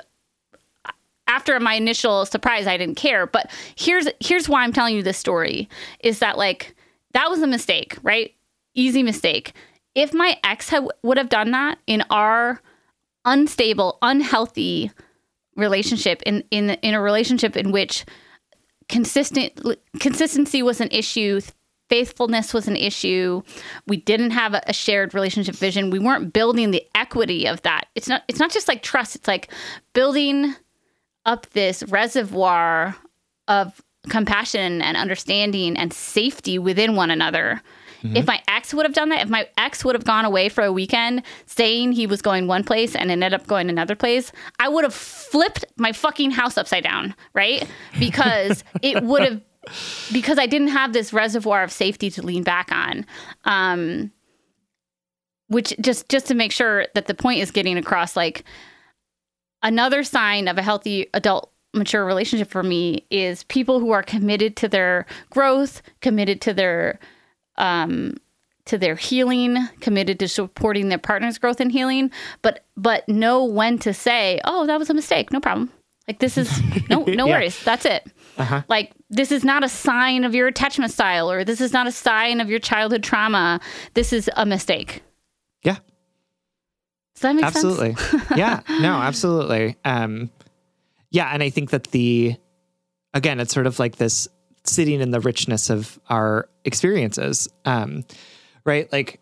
after 1.27 1.59
my 1.59 1.75
initial 1.75 2.25
surprise, 2.25 2.67
I 2.67 2.77
didn't 2.77 2.95
care. 2.95 3.27
But 3.27 3.51
here's 3.75 4.07
here's 4.19 4.49
why 4.49 4.63
I'm 4.63 4.73
telling 4.73 4.95
you 4.95 5.03
this 5.03 5.17
story 5.17 5.69
is 5.99 6.19
that 6.19 6.37
like 6.37 6.75
that 7.13 7.29
was 7.29 7.41
a 7.41 7.47
mistake, 7.47 7.97
right? 8.03 8.33
Easy 8.75 9.03
mistake. 9.03 9.53
If 9.95 10.13
my 10.13 10.37
ex 10.43 10.69
had, 10.69 10.87
would 11.03 11.17
have 11.17 11.29
done 11.29 11.51
that 11.51 11.79
in 11.87 12.03
our 12.09 12.61
unstable, 13.25 13.97
unhealthy 14.01 14.91
relationship, 15.55 16.21
in 16.23 16.43
in 16.51 16.71
in 16.71 16.93
a 16.93 17.01
relationship 17.01 17.55
in 17.55 17.71
which 17.71 18.05
consistent 18.89 19.59
consistency 19.99 20.61
was 20.63 20.79
an 20.79 20.89
issue, 20.91 21.41
faithfulness 21.89 22.53
was 22.53 22.67
an 22.67 22.75
issue. 22.75 23.41
We 23.87 23.97
didn't 23.97 24.31
have 24.31 24.53
a, 24.53 24.73
shared 24.73 25.13
relationship 25.13 25.55
vision. 25.55 25.89
We 25.89 25.99
weren't 25.99 26.33
building 26.33 26.71
the 26.71 26.85
equity 26.95 27.47
of 27.47 27.61
that. 27.63 27.87
It's 27.95 28.07
not 28.07 28.23
it's 28.27 28.39
not 28.39 28.51
just 28.51 28.67
like 28.67 28.83
trust, 28.83 29.15
it's 29.15 29.27
like 29.27 29.51
building 29.93 30.55
up 31.27 31.47
this 31.51 31.83
reservoir 31.83 32.95
of 33.47 33.81
compassion 34.09 34.81
and 34.81 34.97
understanding 34.97 35.77
and 35.77 35.93
safety 35.93 36.57
within 36.57 36.95
one 36.95 37.11
another. 37.11 37.61
If 38.15 38.27
my 38.27 38.41
ex 38.47 38.73
would 38.73 38.85
have 38.85 38.93
done 38.93 39.09
that, 39.09 39.23
if 39.23 39.29
my 39.29 39.49
ex 39.57 39.83
would 39.83 39.95
have 39.95 40.05
gone 40.05 40.23
away 40.23 40.49
for 40.49 40.63
a 40.63 40.71
weekend 40.71 41.23
saying 41.45 41.91
he 41.91 42.07
was 42.07 42.21
going 42.21 42.47
one 42.47 42.63
place 42.63 42.95
and 42.95 43.11
ended 43.11 43.33
up 43.33 43.47
going 43.47 43.69
another 43.69 43.95
place, 43.95 44.31
I 44.59 44.69
would 44.69 44.83
have 44.83 44.93
flipped 44.93 45.65
my 45.77 45.91
fucking 45.91 46.31
house 46.31 46.57
upside 46.57 46.83
down, 46.83 47.15
right? 47.33 47.67
Because 47.99 48.63
it 48.81 49.03
would 49.03 49.23
have 49.23 49.41
because 50.13 50.39
I 50.39 50.45
didn't 50.45 50.69
have 50.69 50.93
this 50.93 51.11
reservoir 51.11 51.63
of 51.63 51.71
safety 51.71 52.09
to 52.11 52.21
lean 52.21 52.43
back 52.43 52.71
on. 52.71 53.05
Um, 53.43 54.11
which 55.47 55.73
just 55.81 56.07
just 56.09 56.27
to 56.27 56.35
make 56.35 56.51
sure 56.51 56.85
that 56.93 57.07
the 57.07 57.13
point 57.13 57.39
is 57.39 57.51
getting 57.51 57.77
across 57.77 58.15
like 58.15 58.43
another 59.63 60.03
sign 60.03 60.47
of 60.47 60.57
a 60.57 60.61
healthy 60.61 61.07
adult 61.13 61.51
mature 61.73 62.05
relationship 62.05 62.49
for 62.49 62.63
me 62.63 63.05
is 63.11 63.43
people 63.43 63.79
who 63.79 63.91
are 63.91 64.03
committed 64.03 64.55
to 64.57 64.67
their 64.67 65.05
growth, 65.29 65.81
committed 66.01 66.41
to 66.41 66.53
their 66.53 66.99
um 67.57 68.15
to 68.65 68.77
their 68.77 68.95
healing, 68.95 69.57
committed 69.79 70.19
to 70.19 70.27
supporting 70.27 70.89
their 70.89 70.97
partner's 70.97 71.37
growth 71.37 71.59
and 71.61 71.71
healing, 71.71 72.11
but 72.41 72.65
but 72.75 73.07
know 73.07 73.43
when 73.45 73.77
to 73.79 73.93
say, 73.93 74.41
"Oh, 74.45 74.65
that 74.67 74.77
was 74.79 74.89
a 74.89 74.93
mistake. 74.93 75.31
No 75.31 75.39
problem." 75.39 75.71
Like 76.07 76.19
this 76.19 76.37
is 76.37 76.49
no 76.89 77.03
no 77.07 77.25
Yeah. 77.27 77.33
worries. 77.33 77.61
That's 77.63 77.85
it. 77.85 78.05
Uh-huh. 78.37 78.63
Like 78.69 78.91
this 79.09 79.31
is 79.31 79.43
not 79.43 79.63
a 79.63 79.69
sign 79.69 80.23
of 80.23 80.35
your 80.35 80.47
attachment 80.47 80.91
style 80.91 81.29
or 81.31 81.43
this 81.43 81.59
is 81.61 81.73
not 81.73 81.87
a 81.87 81.91
sign 81.91 82.39
of 82.39 82.49
your 82.49 82.59
childhood 82.59 83.03
trauma. 83.03 83.59
This 83.93 84.13
is 84.13 84.29
a 84.35 84.45
mistake. 84.45 85.01
Yeah. 85.63 85.77
Does 87.17 87.21
that 87.23 87.35
make 87.35 87.45
absolutely. 87.45 87.95
Sense? 87.95 88.25
yeah. 88.35 88.61
No 88.79 88.93
absolutely. 89.01 89.75
Um 89.83 90.29
yeah 91.09 91.29
and 91.33 91.41
i 91.41 91.49
think 91.49 91.71
that 91.71 91.85
the 91.85 92.35
again 93.13 93.39
it's 93.39 93.51
sort 93.53 93.65
of 93.65 93.79
like 93.79 93.95
this 93.95 94.27
sitting 94.65 95.01
in 95.01 95.09
the 95.09 95.19
richness 95.19 95.71
of 95.71 95.97
our 96.09 96.47
experiences 96.63 97.47
um 97.65 98.03
right? 98.65 98.91
Like 98.91 99.19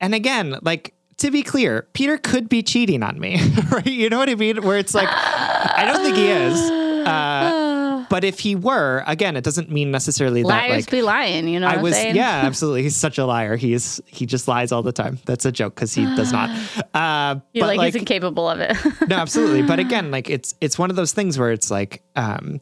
and 0.00 0.14
again 0.14 0.56
like 0.62 0.94
to 1.18 1.30
be 1.30 1.42
clear 1.42 1.88
peter 1.92 2.16
could 2.16 2.48
be 2.48 2.62
cheating 2.62 3.02
on 3.02 3.20
me 3.20 3.38
right? 3.70 3.84
You 3.86 4.08
know 4.08 4.18
what 4.18 4.30
i 4.30 4.34
mean? 4.34 4.62
Where 4.62 4.78
it's 4.78 4.94
like 4.94 5.08
i 5.10 5.84
don't 5.84 6.02
think 6.02 6.16
he 6.16 6.28
is. 6.28 6.58
Uh 7.06 7.65
but 8.08 8.24
if 8.24 8.38
he 8.38 8.54
were 8.54 9.02
again 9.06 9.36
it 9.36 9.44
doesn't 9.44 9.70
mean 9.70 9.90
necessarily 9.90 10.42
that 10.42 10.48
Liars 10.48 10.70
like 10.70 10.90
be 10.90 11.02
lying, 11.02 11.48
you 11.48 11.60
know 11.60 11.68
I 11.68 11.76
was 11.78 11.94
saying? 11.94 12.16
yeah, 12.16 12.42
absolutely. 12.44 12.82
He's 12.82 12.96
such 12.96 13.18
a 13.18 13.26
liar. 13.26 13.56
He's 13.56 14.00
he 14.06 14.26
just 14.26 14.48
lies 14.48 14.72
all 14.72 14.82
the 14.82 14.92
time. 14.92 15.18
That's 15.24 15.44
a 15.44 15.52
joke 15.52 15.74
because 15.74 15.94
he 15.94 16.04
does 16.16 16.32
not. 16.32 16.50
Uh, 16.96 17.40
but 17.52 17.66
like, 17.66 17.78
like, 17.78 17.88
isn't 17.90 18.06
capable 18.06 18.48
of 18.48 18.58
it. 18.58 18.74
no, 19.08 19.16
absolutely. 19.16 19.60
But 19.62 19.78
again, 19.78 20.10
like 20.10 20.30
it's 20.30 20.54
it's 20.62 20.78
one 20.78 20.88
of 20.88 20.96
those 20.96 21.12
things 21.12 21.38
where 21.38 21.52
it's 21.52 21.70
like 21.70 22.02
um, 22.14 22.60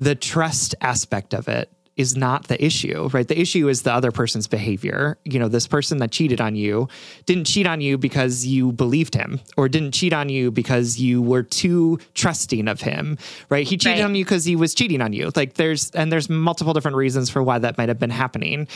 the 0.00 0.16
trust 0.16 0.74
aspect 0.80 1.32
of 1.32 1.46
it 1.46 1.70
is 1.96 2.14
not 2.16 2.48
the 2.48 2.62
issue, 2.62 3.08
right? 3.12 3.26
The 3.26 3.40
issue 3.40 3.68
is 3.68 3.82
the 3.82 3.92
other 3.92 4.12
person's 4.12 4.46
behavior. 4.46 5.16
You 5.24 5.38
know, 5.38 5.48
this 5.48 5.66
person 5.66 5.98
that 5.98 6.10
cheated 6.10 6.40
on 6.40 6.54
you 6.54 6.88
didn't 7.24 7.44
cheat 7.46 7.66
on 7.66 7.80
you 7.80 7.96
because 7.96 8.44
you 8.46 8.72
believed 8.72 9.14
him 9.14 9.40
or 9.56 9.68
didn't 9.68 9.92
cheat 9.92 10.12
on 10.12 10.28
you 10.28 10.50
because 10.50 11.00
you 11.00 11.22
were 11.22 11.42
too 11.42 11.98
trusting 12.14 12.68
of 12.68 12.82
him, 12.82 13.16
right? 13.48 13.66
He 13.66 13.78
cheated 13.78 14.00
Right. 14.00 14.04
on 14.04 14.14
you 14.14 14.24
because 14.24 14.44
he 14.44 14.56
was 14.56 14.74
cheating 14.74 15.00
on 15.00 15.14
you. 15.14 15.30
Like 15.34 15.54
there's 15.54 15.90
and 15.92 16.12
there's 16.12 16.28
multiple 16.28 16.74
different 16.74 16.98
reasons 16.98 17.30
for 17.30 17.42
why 17.42 17.58
that 17.60 17.78
might 17.78 17.88
have 17.88 17.98
been 17.98 18.10
happening. 18.10 18.68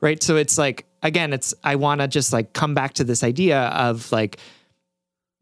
Right? 0.00 0.20
So 0.22 0.36
it's 0.36 0.58
like 0.58 0.86
again, 1.02 1.32
it's 1.32 1.54
I 1.62 1.76
want 1.76 2.00
to 2.00 2.08
just 2.08 2.32
like 2.32 2.52
come 2.52 2.74
back 2.74 2.94
to 2.94 3.04
this 3.04 3.22
idea 3.22 3.60
of 3.68 4.10
like 4.10 4.38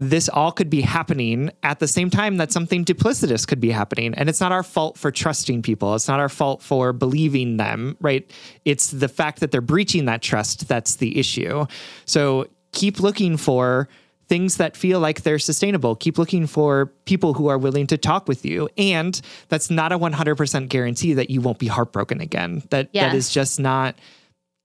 this 0.01 0.29
all 0.29 0.51
could 0.51 0.69
be 0.69 0.81
happening 0.81 1.51
at 1.63 1.79
the 1.79 1.87
same 1.87 2.11
time 2.11 2.37
that 2.39 2.51
something 2.51 2.85
duplicitous 2.85 3.47
could 3.47 3.61
be 3.61 3.71
happening. 3.71 4.13
And 4.15 4.29
it's 4.29 4.41
not 4.41 4.51
our 4.51 4.65
fault 4.65 4.99
for 4.99 5.11
trusting 5.11 5.63
people. 5.63 5.95
It's 5.95 6.09
not 6.09 6.19
our 6.19 6.29
fault 6.29 6.63
for 6.63 6.93
believing 6.93 7.59
them, 7.59 7.97
right? 8.01 8.29
It's 8.65 8.91
the 8.91 9.09
fact 9.09 9.41
that 9.41 9.53
they're 9.53 9.61
breaching 9.61 10.07
that 10.07 10.21
trust 10.21 10.67
that's 10.67 10.97
the 10.97 11.19
issue. 11.19 11.67
So 12.07 12.49
keep 12.73 12.99
looking 12.99 13.37
for 13.37 13.89
things 14.27 14.57
that 14.57 14.77
feel 14.77 15.01
like 15.01 15.23
they're 15.23 15.39
sustainable. 15.39 15.95
Keep 15.95 16.19
looking 16.19 16.47
for 16.47 16.87
people 17.05 17.35
who 17.35 17.47
are 17.49 17.59
willing 17.59 17.87
to 17.87 17.97
talk 17.99 18.27
with 18.27 18.45
you. 18.45 18.69
And 18.77 19.21
that's 19.49 19.71
not 19.71 19.93
a 19.93 19.99
100% 19.99 20.69
guarantee 20.71 21.15
that 21.15 21.31
you 21.31 21.41
won't 21.41 21.59
be 21.59 21.67
heartbroken 21.69 22.21
again. 22.21 22.63
That 22.71 22.89
Yeah. 22.93 23.09
that 23.09 23.15
is 23.15 23.31
just 23.31 23.61
not 23.61 23.97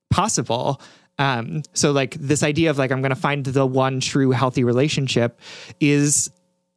possible. 0.09 0.81
Um, 1.19 1.61
so 1.73 1.91
like 1.91 2.15
this 2.15 2.41
idea 2.41 2.71
of 2.71 2.77
like 2.79 2.91
I'm 2.91 3.01
going 3.01 3.13
to 3.13 3.15
find 3.15 3.45
the 3.45 3.65
one 3.65 3.99
true 3.99 4.31
healthy 4.31 4.63
relationship 4.63 5.39
is 5.79 6.31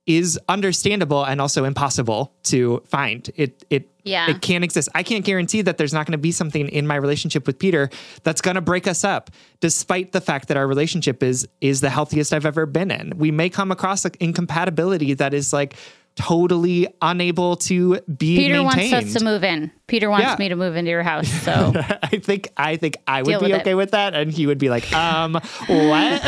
is 0.05 0.37
understandable 0.49 1.23
and 1.23 1.41
also 1.41 1.65
impossible 1.65 2.33
to 2.43 2.83
find. 2.87 3.31
It 3.37 3.65
it 3.71 3.89
Yeah. 4.03 4.29
it 4.29 4.43
can't 4.43 4.65
exist. 4.65 4.89
I 4.97 5.05
can't 5.05 5.25
guarantee 5.25 5.63
that 5.63 5.79
there's 5.79 5.93
not 5.93 6.07
going 6.07 6.13
to 6.13 6.19
be 6.19 6.33
something 6.33 6.69
in 6.69 6.89
my 6.89 6.97
relationship 6.97 7.47
with 7.47 7.57
Peter 7.61 7.89
that's 8.25 8.41
going 8.41 8.57
to 8.57 8.61
break 8.61 8.89
us 8.89 9.05
up, 9.05 9.31
despite 9.61 10.11
the 10.11 10.21
fact 10.21 10.49
that 10.49 10.57
our 10.57 10.67
relationship 10.67 11.23
is 11.23 11.47
is 11.61 11.81
the 11.81 11.91
healthiest 11.91 12.33
I've 12.33 12.45
ever 12.47 12.67
been 12.67 12.91
in. 12.91 13.17
We 13.17 13.31
may 13.31 13.49
come 13.49 13.71
across 13.71 14.05
an 14.05 14.13
incompatibility 14.19 15.15
that 15.15 15.33
is 15.33 15.53
like 15.53 15.77
totally 16.15 16.87
unable 17.01 17.57
to 17.57 18.01
be 18.03 18.37
Peter 18.37 18.63
maintained. 18.63 18.93
wants 18.93 19.07
us 19.09 19.19
to 19.19 19.25
move 19.25 19.43
in. 19.45 19.71
Peter 19.87 20.09
wants 20.11 20.27
Yeah. 20.27 20.37
me 20.39 20.49
to 20.51 20.57
move 20.57 20.77
into 20.77 20.91
your 20.91 21.03
house. 21.03 21.29
So 21.43 21.73
I 22.03 22.19
think 22.19 22.49
I 22.57 22.77
think 22.77 22.97
I 23.07 23.23
would 23.23 23.27
be 23.27 23.37
with 23.37 23.51
it. 23.53 23.61
okay 23.63 23.75
with 23.75 23.91
that, 23.93 24.15
and 24.15 24.31
he 24.31 24.47
would 24.47 24.59
be 24.59 24.69
like, 24.71 24.91
um, 24.93 25.33
what? 25.35 26.23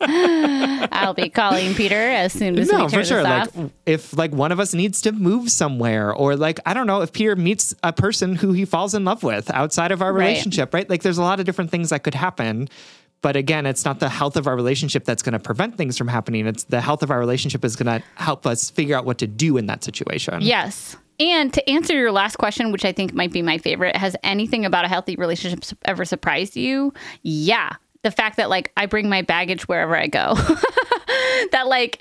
I'll 0.92 1.14
be 1.14 1.28
calling 1.28 1.74
Peter 1.74 1.96
as 1.96 2.32
soon 2.32 2.58
as 2.58 2.68
we 2.68 2.72
no, 2.72 2.88
turn 2.88 3.00
for 3.00 3.04
sure. 3.04 3.22
Like, 3.22 3.48
off. 3.56 3.70
if 3.86 4.16
like 4.16 4.32
one 4.32 4.52
of 4.52 4.60
us 4.60 4.74
needs 4.74 5.00
to 5.02 5.12
move 5.12 5.50
somewhere, 5.50 6.12
or 6.14 6.36
like 6.36 6.60
I 6.66 6.74
don't 6.74 6.86
know, 6.86 7.02
if 7.02 7.12
Peter 7.12 7.36
meets 7.36 7.74
a 7.82 7.92
person 7.92 8.36
who 8.36 8.52
he 8.52 8.64
falls 8.64 8.94
in 8.94 9.04
love 9.04 9.22
with 9.22 9.50
outside 9.50 9.90
of 9.92 10.02
our 10.02 10.12
Right. 10.12 10.28
relationship, 10.28 10.72
right? 10.72 10.88
Like, 10.88 11.02
there's 11.02 11.18
a 11.18 11.22
lot 11.22 11.40
of 11.40 11.46
different 11.46 11.70
things 11.70 11.90
that 11.90 12.02
could 12.04 12.14
happen. 12.14 12.68
But 13.22 13.36
again, 13.36 13.66
it's 13.66 13.84
not 13.84 13.98
the 13.98 14.08
health 14.08 14.36
of 14.36 14.46
our 14.46 14.54
relationship 14.54 15.04
that's 15.04 15.22
going 15.22 15.32
to 15.32 15.38
prevent 15.38 15.76
things 15.76 15.96
from 15.98 16.08
happening. 16.08 16.46
It's 16.46 16.64
the 16.64 16.80
health 16.80 17.02
of 17.02 17.10
our 17.10 17.18
relationship 17.18 17.64
is 17.64 17.74
going 17.74 18.00
to 18.00 18.06
help 18.14 18.46
us 18.46 18.70
figure 18.70 18.96
out 18.96 19.04
what 19.04 19.18
to 19.18 19.26
do 19.26 19.56
in 19.56 19.66
that 19.66 19.82
situation. 19.82 20.42
Yes. 20.42 20.96
And 21.18 21.52
to 21.54 21.68
answer 21.68 21.94
your 21.94 22.12
last 22.12 22.36
question, 22.36 22.72
which 22.72 22.84
I 22.84 22.92
think 22.92 23.14
might 23.14 23.32
be 23.32 23.42
my 23.42 23.58
favorite, 23.58 23.96
has 23.96 24.16
anything 24.22 24.64
about 24.64 24.84
a 24.84 24.88
healthy 24.88 25.16
relationship 25.16 25.64
ever 25.84 26.04
surprised 26.04 26.56
you? 26.56 26.92
Yeah. 27.22 27.72
The 28.02 28.10
fact 28.10 28.36
that 28.36 28.50
like 28.50 28.70
I 28.76 28.86
bring 28.86 29.08
my 29.08 29.22
baggage 29.22 29.66
wherever 29.66 29.96
I 29.96 30.06
go. 30.06 30.34
that 31.52 31.64
like 31.66 32.00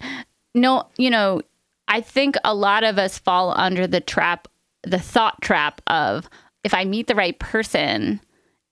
no, 0.53 0.87
you 0.97 1.09
know, 1.09 1.41
I 1.87 2.01
think 2.01 2.35
a 2.43 2.53
lot 2.53 2.83
of 2.83 2.97
us 2.97 3.17
fall 3.17 3.53
under 3.57 3.87
the 3.87 3.99
trap, 3.99 4.47
the 4.83 4.99
thought 4.99 5.41
trap 5.41 5.81
of 5.87 6.29
if 6.63 6.73
I 6.73 6.85
meet 6.85 7.07
the 7.07 7.15
right 7.15 7.37
person, 7.37 8.19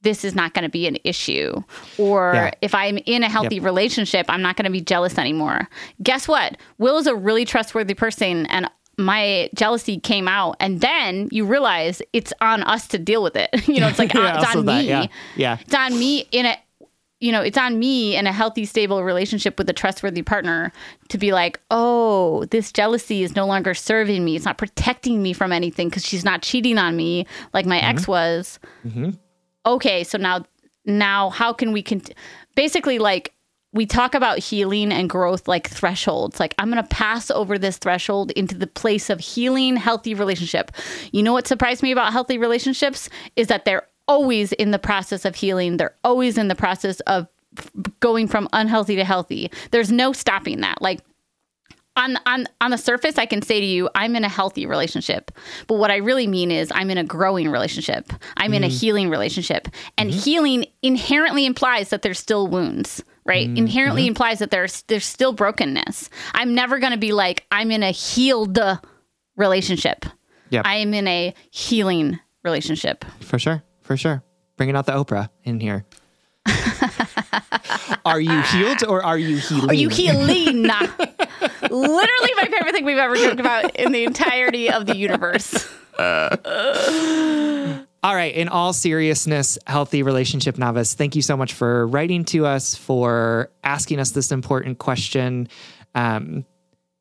this 0.04 0.24
is 0.24 0.36
not 0.36 0.54
going 0.54 0.64
to 0.64 0.70
be 0.70 0.88
an 0.88 0.98
issue. 1.04 1.62
Or 1.98 2.34
Yeah. 2.36 2.52
if 2.62 2.76
I'm 2.76 2.98
in 3.06 3.24
a 3.24 3.30
healthy 3.30 3.60
relationship, 3.60 4.26
I'm 4.30 4.42
not 4.42 4.56
going 4.56 4.66
to 4.66 4.72
be 4.72 4.82
jealous 4.82 5.18
anymore. 5.18 5.68
Guess 6.02 6.28
what? 6.28 6.58
Will 6.78 6.98
is 6.98 7.08
a 7.08 7.16
really 7.16 7.46
trustworthy 7.46 7.94
person 7.94 8.46
and 8.48 8.70
my 8.98 9.50
jealousy 9.56 10.00
came 10.00 10.28
out 10.28 10.56
and 10.60 10.80
then 10.82 11.28
you 11.32 11.46
realize 11.46 12.02
it's 12.14 12.32
on 12.42 12.62
us 12.64 12.88
to 12.90 13.00
deal 13.00 13.24
with 13.24 13.36
it. 13.36 13.50
you 13.68 13.80
know, 13.80 13.88
it's 13.88 14.00
like 14.00 14.14
Yeah, 14.14 14.38
it's 14.40 14.56
on 14.56 14.66
that, 14.66 14.82
me. 14.82 14.88
yeah. 14.88 15.08
Yeah. 15.36 15.58
It's 15.60 15.74
on 15.74 15.98
me 15.98 16.28
in 16.32 16.46
a 16.46 16.58
you 17.20 17.32
know, 17.32 17.42
it's 17.42 17.58
on 17.58 17.80
me 17.80 18.18
in 18.18 18.28
a 18.28 18.34
healthy, 18.34 18.66
stable 18.66 19.02
relationship 19.02 19.58
with 19.58 19.70
a 19.70 19.74
trustworthy 19.74 20.22
partner 20.24 20.74
to 21.08 21.18
be 21.18 21.32
like, 21.32 21.58
oh, 21.72 22.44
this 22.52 22.70
jealousy 22.70 23.24
is 23.24 23.34
no 23.34 23.48
longer 23.48 23.74
serving 23.74 24.26
me. 24.26 24.36
It's 24.36 24.44
not 24.44 24.58
protecting 24.58 25.24
me 25.24 25.32
from 25.32 25.54
anything 25.54 25.88
because 25.88 26.06
she's 26.06 26.26
not 26.26 26.42
cheating 26.42 26.78
on 26.78 26.98
me 26.98 27.26
like 27.54 27.66
my 27.66 27.80
ex 27.80 28.02
mm-hmm. 28.02 28.12
was. 28.12 28.60
Mm-hmm. 28.86 29.12
Okay, 29.66 30.04
so 30.04 30.18
now, 30.18 30.46
now 30.86 31.30
how 31.30 31.54
can 31.54 31.72
we 31.72 31.82
cont- 31.82 32.14
basically 32.56 33.00
like 33.00 33.34
we 33.74 33.88
talk 33.88 34.14
about 34.14 34.38
healing 34.38 34.92
and 34.92 35.10
growth 35.10 35.48
like 35.48 35.68
thresholds. 35.68 36.40
Like 36.40 36.54
I'm 36.60 36.70
going 36.70 36.82
to 36.82 36.88
pass 36.90 37.32
over 37.32 37.58
this 37.58 37.78
threshold 37.78 38.32
into 38.32 38.56
the 38.56 38.68
place 38.68 39.10
of 39.10 39.20
healing, 39.20 39.76
healthy 39.76 40.14
relationship. 40.14 40.72
You 41.12 41.24
know 41.24 41.34
what 41.34 41.48
surprised 41.48 41.82
me 41.82 41.92
about 41.92 42.14
healthy 42.14 42.38
relationships 42.38 43.10
is 43.36 43.48
that 43.48 43.66
they're 43.66 43.88
always 44.08 44.52
in 44.54 44.72
the 44.72 44.80
process 44.80 45.26
of 45.26 45.36
healing. 45.36 45.78
They're 45.78 45.96
always 46.04 46.38
in 46.38 46.50
the 46.50 46.56
process 46.56 47.00
of 47.02 47.28
going 48.00 48.28
from 48.28 48.48
unhealthy 48.54 48.96
to 48.96 49.04
healthy. 49.04 49.52
There's 49.72 49.92
no 49.92 50.14
stopping 50.14 50.62
that. 50.62 50.82
Like 50.82 51.02
on 51.96 52.18
on 52.26 52.48
on 52.62 52.72
the 52.72 52.78
surface 52.78 53.18
I 53.18 53.26
can 53.26 53.42
say 53.42 53.60
to 53.60 53.66
you 53.66 53.90
I'm 53.96 54.16
in 54.16 54.24
a 54.24 54.30
healthy 54.30 54.66
relationship. 54.66 55.32
But 55.68 55.76
what 55.76 55.92
I 55.92 55.98
really 55.98 56.28
mean 56.28 56.52
is 56.52 56.72
I'm 56.74 56.90
in 56.90 56.98
a 56.98 57.04
growing 57.04 57.50
relationship. 57.50 58.12
I'm 58.38 58.54
in 58.54 58.64
a 58.64 58.68
mm-hmm. 58.68 58.76
healing 58.76 59.10
relationship. 59.10 59.68
And 59.98 60.10
mm-hmm. 60.10 60.20
healing 60.20 60.66
inherently 60.82 61.46
implies 61.46 61.90
that 61.90 62.02
there's 62.02 62.20
still 62.20 62.48
wounds, 62.48 63.04
right? 63.26 63.48
Mm-hmm. 63.48 63.58
Inherently 63.58 64.08
implies 64.08 64.40
that 64.40 64.52
there's 64.52 64.84
there's 64.84 65.06
still 65.06 65.34
brokenness. 65.34 66.10
I'm 66.34 66.54
never 66.56 66.80
going 66.80 66.94
to 66.94 66.98
be 66.98 67.12
like 67.12 67.46
I'm 67.52 67.72
in 67.72 67.84
a 67.84 67.92
healed 67.92 68.60
relationship. 69.36 70.06
Yep. 70.50 70.66
I 70.66 70.76
am 70.76 70.94
in 70.94 71.08
a 71.08 71.34
healing 71.50 72.20
relationship. 72.44 73.06
For 73.22 73.40
sure. 73.40 73.64
for 73.82 73.98
sure. 73.98 74.24
Bringing 74.58 74.76
out 74.76 74.86
the 74.86 74.92
Oprah 74.92 75.30
in 75.44 75.60
here. 75.60 75.86
are 78.06 78.20
you 78.20 78.42
healed 78.42 78.84
or 78.84 79.04
are 79.04 79.18
you 79.18 79.38
healing? 79.38 79.70
Are 79.70 79.74
you 79.74 79.90
healing? 79.90 80.68
Literally 81.74 82.34
my 82.36 82.46
favorite 82.46 82.72
thing 82.72 82.86
we've 82.86 82.98
ever 82.98 83.16
joked 83.16 83.40
about 83.40 83.76
in 83.76 83.92
the 83.92 84.04
entirety 84.04 84.70
of 84.70 84.86
the 84.86 84.96
universe. 84.96 85.68
All 88.04 88.16
right. 88.16 88.36
In 88.36 88.48
all 88.50 88.74
seriousness, 88.74 89.58
healthy 89.66 90.04
relationship 90.04 90.58
novice, 90.58 90.94
thank 90.94 91.16
you 91.16 91.22
so 91.22 91.36
much 91.36 91.54
for 91.54 91.88
writing 91.88 92.26
to 92.26 92.46
us, 92.46 92.76
for 92.76 93.50
asking 93.64 94.00
us 94.00 94.12
this 94.12 94.32
important 94.32 94.78
question. 94.78 95.48
Um, 95.96 96.46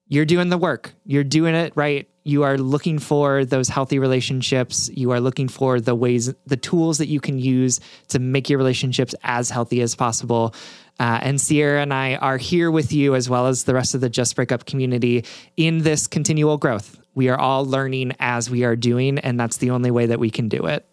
you're 0.08 0.24
doing 0.24 0.48
the 0.48 0.58
work. 0.58 0.92
You're 1.04 1.24
doing 1.24 1.54
it 1.54 1.72
right. 1.74 2.08
You 2.24 2.44
are 2.44 2.56
looking 2.56 2.98
for 2.98 3.44
those 3.44 3.68
healthy 3.68 3.98
relationships. 3.98 4.88
You 4.94 5.10
are 5.10 5.20
looking 5.20 5.48
for 5.48 5.80
the 5.80 5.94
ways, 5.94 6.32
the 6.46 6.56
tools 6.56 6.98
that 6.98 7.08
you 7.08 7.18
can 7.18 7.38
use 7.38 7.80
to 8.08 8.18
make 8.18 8.48
your 8.48 8.58
relationships 8.58 9.14
as 9.24 9.50
healthy 9.50 9.80
as 9.80 9.94
possible. 9.96 10.54
Uh, 11.00 11.18
and 11.22 11.40
Sierra 11.40 11.82
and 11.82 11.92
I 11.92 12.16
are 12.16 12.36
here 12.36 12.70
with 12.70 12.92
you, 12.92 13.14
as 13.14 13.28
well 13.28 13.46
as 13.46 13.64
the 13.64 13.74
rest 13.74 13.94
of 13.94 14.00
the 14.00 14.08
Just 14.08 14.36
Break 14.36 14.52
Up 14.52 14.66
community, 14.66 15.24
in 15.56 15.78
this 15.78 16.06
continual 16.06 16.58
growth. 16.58 17.00
We 17.14 17.28
are 17.28 17.38
all 17.38 17.66
learning 17.66 18.12
as 18.20 18.48
we 18.48 18.64
are 18.64 18.76
doing, 18.76 19.18
and 19.18 19.38
that's 19.38 19.56
the 19.56 19.70
only 19.70 19.90
way 19.90 20.06
that 20.06 20.18
we 20.18 20.30
can 20.30 20.48
do 20.48 20.66
it. 20.66 20.86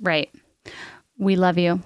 Right. 0.00 0.30
We 1.18 1.36
love 1.36 1.58
you. 1.58 1.80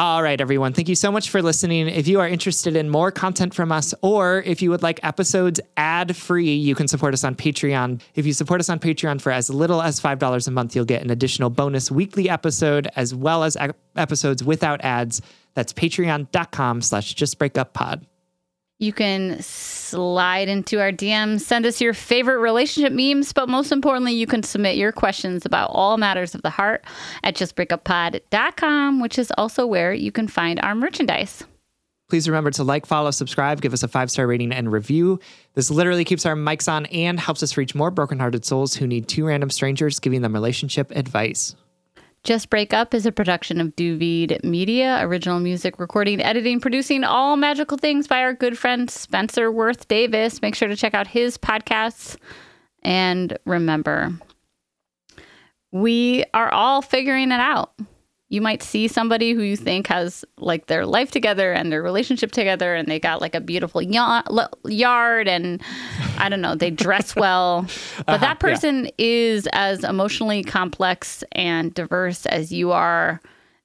All 0.00 0.22
right, 0.22 0.40
everyone. 0.40 0.72
Thank 0.72 0.88
you 0.88 0.94
so 0.94 1.12
much 1.12 1.28
for 1.28 1.42
listening. 1.42 1.86
If 1.86 2.08
you 2.08 2.20
are 2.20 2.26
interested 2.26 2.74
in 2.74 2.88
more 2.88 3.10
content 3.10 3.52
from 3.52 3.70
us, 3.70 3.92
or 4.00 4.42
if 4.46 4.62
you 4.62 4.70
would 4.70 4.82
like 4.82 4.98
episodes 5.02 5.60
ad 5.76 6.16
free, 6.16 6.54
you 6.54 6.74
can 6.74 6.88
support 6.88 7.12
us 7.12 7.22
on 7.22 7.34
Patreon. 7.34 8.00
If 8.14 8.24
you 8.24 8.32
support 8.32 8.60
us 8.60 8.70
on 8.70 8.78
Patreon 8.78 9.20
for 9.20 9.30
as 9.30 9.50
little 9.50 9.82
as 9.82 10.00
$5 10.00 10.48
a 10.48 10.50
month, 10.52 10.74
you'll 10.74 10.86
get 10.86 11.02
an 11.02 11.10
additional 11.10 11.50
bonus 11.50 11.90
weekly 11.90 12.30
episode 12.30 12.88
as 12.96 13.14
well 13.14 13.44
as 13.44 13.58
episodes 13.94 14.42
without 14.42 14.80
ads. 14.82 15.20
That's 15.52 15.74
patreon.com 15.74 16.80
slash 16.80 17.14
justbreakuppod. 17.14 18.06
You 18.80 18.94
can 18.94 19.42
slide 19.42 20.48
into 20.48 20.80
our 20.80 20.90
DMs, 20.90 21.42
send 21.42 21.66
us 21.66 21.82
your 21.82 21.92
favorite 21.92 22.38
relationship 22.38 22.94
memes, 22.94 23.30
but 23.34 23.46
most 23.46 23.72
importantly, 23.72 24.14
you 24.14 24.26
can 24.26 24.42
submit 24.42 24.76
your 24.76 24.90
questions 24.90 25.44
about 25.44 25.70
all 25.74 25.98
matters 25.98 26.34
of 26.34 26.40
the 26.40 26.48
heart 26.48 26.82
at 27.22 27.36
justbreakuppod.com, 27.36 29.00
which 29.00 29.18
is 29.18 29.30
also 29.36 29.66
where 29.66 29.92
you 29.92 30.10
can 30.10 30.28
find 30.28 30.58
our 30.60 30.74
merchandise. 30.74 31.44
Please 32.08 32.26
remember 32.26 32.50
to 32.52 32.64
like, 32.64 32.86
follow, 32.86 33.10
subscribe, 33.10 33.60
give 33.60 33.74
us 33.74 33.82
a 33.82 33.88
five 33.88 34.10
star 34.10 34.26
rating 34.26 34.50
and 34.50 34.72
review. 34.72 35.20
This 35.52 35.70
literally 35.70 36.04
keeps 36.04 36.24
our 36.24 36.34
mics 36.34 36.66
on 36.66 36.86
and 36.86 37.20
helps 37.20 37.42
us 37.42 37.58
reach 37.58 37.74
more 37.74 37.90
brokenhearted 37.90 38.46
souls 38.46 38.72
who 38.74 38.86
need 38.86 39.08
two 39.08 39.26
random 39.26 39.50
strangers 39.50 40.00
giving 40.00 40.22
them 40.22 40.32
relationship 40.32 40.90
advice. 40.92 41.54
Just 42.22 42.50
Break 42.50 42.74
Up 42.74 42.92
is 42.92 43.06
a 43.06 43.12
production 43.12 43.60
of 43.60 43.74
Du 43.76 43.96
Vide 43.96 44.44
Media, 44.44 44.98
original 45.00 45.40
music, 45.40 45.78
recording, 45.78 46.20
editing, 46.20 46.60
producing, 46.60 47.02
all 47.02 47.36
magical 47.36 47.78
things 47.78 48.06
by 48.06 48.18
our 48.18 48.34
good 48.34 48.58
friend 48.58 48.90
Spencer 48.90 49.50
Worth 49.50 49.88
Davis. 49.88 50.42
Make 50.42 50.54
sure 50.54 50.68
to 50.68 50.76
check 50.76 50.92
out 50.92 51.06
his 51.06 51.38
podcasts. 51.38 52.18
And 52.82 53.38
remember, 53.46 54.12
we 55.72 56.24
are 56.34 56.52
all 56.52 56.82
figuring 56.82 57.32
it 57.32 57.40
out 57.40 57.72
you 58.30 58.40
might 58.40 58.62
see 58.62 58.88
somebody 58.88 59.32
who 59.32 59.42
you 59.42 59.56
think 59.56 59.88
has 59.88 60.24
like 60.38 60.66
their 60.66 60.86
life 60.86 61.10
together 61.10 61.52
and 61.52 61.70
their 61.70 61.82
relationship 61.82 62.30
together 62.30 62.74
and 62.74 62.88
they 62.88 63.00
got 63.00 63.20
like 63.20 63.34
a 63.34 63.40
beautiful 63.40 63.82
yard 63.82 65.28
and 65.28 65.60
I 66.20 66.28
don't 66.28 66.40
know, 66.40 66.54
they 66.54 66.70
dress 66.70 67.16
well. 67.16 67.66
But 68.06 68.14
uh-huh, 68.14 68.18
that 68.18 68.40
person 68.40 68.86
yeah. 68.86 68.90
is 68.98 69.48
as 69.52 69.84
emotionally 69.84 70.42
complex 70.42 71.22
and 71.32 71.72
diverse 71.74 72.26
as 72.26 72.52
you 72.52 72.72
are. 72.72 73.20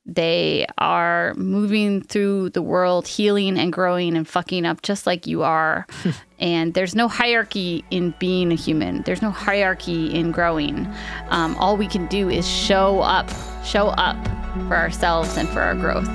They 0.05 0.67
are 0.77 1.33
moving 1.33 2.01
through 2.01 2.51
the 2.51 2.61
world, 2.61 3.07
healing 3.07 3.57
and 3.57 3.73
growing 3.73 4.15
and 4.15 4.27
fucking 4.27 4.65
up 4.65 4.83
just 4.83 5.07
like 5.07 5.25
you 5.25 5.41
are. 5.41 5.87
and 6.39 6.73
there's 6.75 6.93
no 6.93 7.07
hierarchy 7.07 7.83
in 7.89 8.13
being 8.19 8.51
a 8.51 8.55
human, 8.55 9.01
there's 9.03 9.21
no 9.21 9.31
hierarchy 9.31 10.13
in 10.13 10.31
growing. 10.31 10.87
Um, 11.29 11.55
all 11.55 11.75
we 11.75 11.87
can 11.87 12.05
do 12.07 12.29
is 12.29 12.47
show 12.47 12.99
up, 13.01 13.29
show 13.63 13.87
up 13.89 14.23
for 14.67 14.75
ourselves 14.75 15.37
and 15.37 15.49
for 15.49 15.61
our 15.61 15.75
growth. 15.75 16.09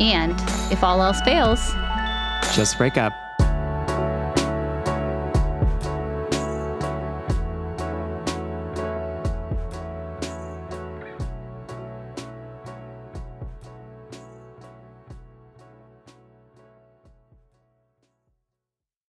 And 0.00 0.34
if 0.72 0.84
all 0.84 1.02
else 1.02 1.20
fails, 1.22 1.72
just 2.54 2.78
break 2.78 2.96
up. 2.96 3.23